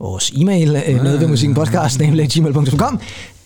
[0.00, 1.02] vores e-mail, ja.
[1.02, 3.00] noget ved musikken podcast, gmail.com.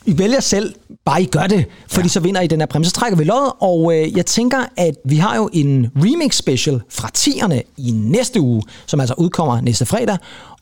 [0.07, 0.75] I vælger selv,
[1.05, 2.09] bare I gør det, fordi ja.
[2.09, 2.87] så vinder I den her præmie.
[2.87, 6.81] Så trækker vi lod, og øh, jeg tænker, at vi har jo en remix special
[6.91, 10.19] fra 10'erne i næste uge, som altså udkommer næste fredag.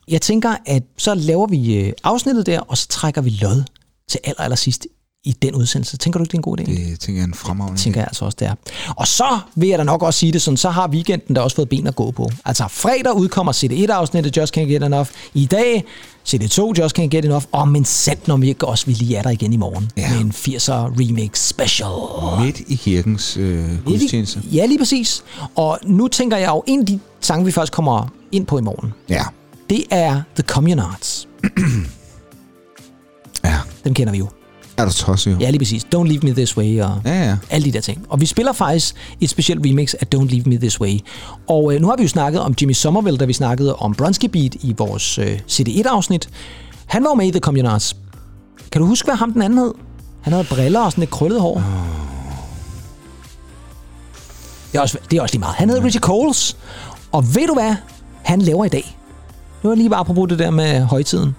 [0.07, 3.63] Jeg tænker, at så laver vi øh, afsnittet der, og så trækker vi lod
[4.09, 4.87] til aller, aller sidst
[5.25, 5.97] i den udsendelse.
[5.97, 6.89] Tænker du ikke, det er en god idé?
[6.89, 7.79] Det tænker jeg er en fremragende.
[7.79, 8.55] tænker jeg altså også, det er.
[8.95, 11.55] Og så vil jeg da nok også sige det sådan, så har weekenden da også
[11.55, 12.29] fået ben at gå på.
[12.45, 15.09] Altså fredag udkommer CD1-afsnittet Just Can't Get Enough.
[15.33, 15.83] I dag
[16.27, 17.43] CD2 Just Can't Get Enough.
[17.51, 19.91] Og men sandt, når vi ikke også vi lige er der igen i morgen.
[19.97, 20.09] Ja.
[20.13, 22.45] Med en 80'er remix special.
[22.45, 24.41] Midt i kirkens øh, gudstjeneste.
[24.51, 25.23] Ja, lige præcis.
[25.55, 28.61] Og nu tænker jeg jo, en af de sange, vi først kommer ind på i
[28.61, 29.23] morgen, Ja.
[29.69, 31.27] det er The Communards.
[33.43, 33.57] Ja.
[33.83, 34.27] Dem kender vi jo.
[34.77, 35.37] Er du tosset jo?
[35.39, 35.83] Ja, lige præcis.
[35.95, 37.37] Don't Leave Me This Way og Ja, ja.
[37.49, 38.05] alle de der ting.
[38.09, 40.99] Og vi spiller faktisk et specielt remix af Don't Leave Me This Way.
[41.47, 44.27] Og øh, nu har vi jo snakket om Jimmy Somerville, da vi snakkede om Bronski
[44.27, 46.29] Beat i vores øh, CD1-afsnit.
[46.85, 47.95] Han var med i The Communards.
[48.71, 49.73] Kan du huske, hvad ham den anden hed?
[50.21, 51.63] Han havde briller og sådan et krøllet hår.
[54.71, 55.55] Det er også, det er også lige meget.
[55.55, 56.57] Han hed Richie Coles.
[57.11, 57.75] Og ved du hvad
[58.23, 58.97] han laver i dag?
[59.63, 61.35] Nu er lige bare apropos det der med højtiden.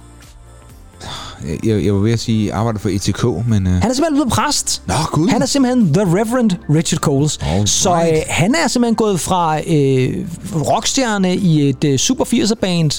[1.64, 3.66] Jeg, jeg var ved at sige, arbejder for ETK, men...
[3.66, 4.82] Øh, Han er simpelthen blevet præst.
[4.86, 5.28] Nå, gud.
[5.28, 7.38] Han er simpelthen The Reverend Richard Coles.
[7.42, 7.68] Alright.
[7.68, 12.90] Så øh, han er simpelthen gået fra øh, rockstjerne i et øh, super 80'er band,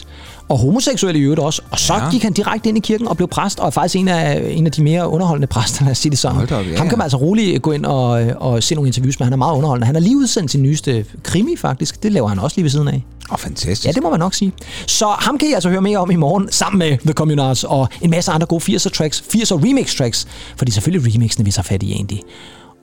[0.49, 2.09] og homoseksuel i øvrigt også, og så Ja.
[2.09, 4.65] gik han direkte ind i kirken og blev præst, og er faktisk en af, en
[4.65, 6.35] af de mere underholdende præster, lad os sige det sådan.
[6.35, 6.95] Hold op, ja, ham kan ja.
[6.95, 9.25] man altså roligt gå ind og, og se nogle interviews med.
[9.25, 9.85] Han er meget underholdende.
[9.85, 12.03] Han har lige udsendt sin nyeste krimi, faktisk.
[12.03, 13.05] Det laver han også lige ved siden af.
[13.31, 13.85] Åh, fantastisk.
[13.85, 14.51] Ja, det må man nok sige.
[14.87, 17.87] Så ham kan I altså høre mere om i morgen, sammen med The Communards og
[18.01, 20.27] en masse andre gode 80'er tracks, 80'er remix tracks,
[20.57, 22.21] fordi selvfølgelig remixene vi tager fat i egentlig.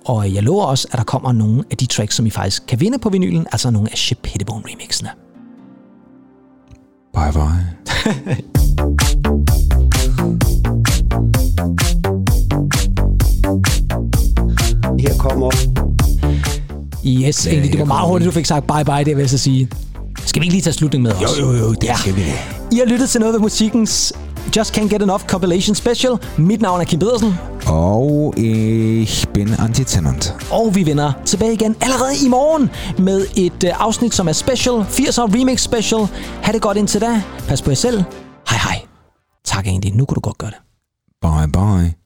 [0.04, 2.80] Og jeg lover også, at der kommer nogle af de tracks, som I faktisk kan
[2.80, 5.10] vinde på vinylen, altså nogle af Shep Pettibone remixene.
[7.12, 7.66] Bye bye.
[15.02, 15.50] her kommer.
[17.06, 19.38] Yes, ja, egentlig, det var meget hurtigt, du fik sagt bye-bye, det vil jeg så
[19.38, 19.68] sige.
[20.26, 21.38] Skal vi ikke lige tage slutningen med os?
[21.38, 22.32] Jo, jo, jo, det skal vi da.
[22.72, 24.12] I har lyttet til noget af musikkens
[24.56, 26.12] Just Can't Get Enough Compilation Special.
[26.36, 27.34] Mit navn er Kim Pedersen,
[27.66, 30.34] Og ich bin Antitenant.
[30.50, 34.74] og vi vender tilbage igen allerede i morgen med et uh, afsnit, som er special,
[34.74, 36.00] 80'er remix special.
[36.42, 37.22] Ha' det godt indtil da.
[37.48, 38.02] Pas på jer selv.
[38.48, 38.80] Hej hej.
[39.44, 39.92] Tak egentlig.
[39.94, 40.58] Nu kan du godt gøre det.
[41.22, 42.01] Bye bye.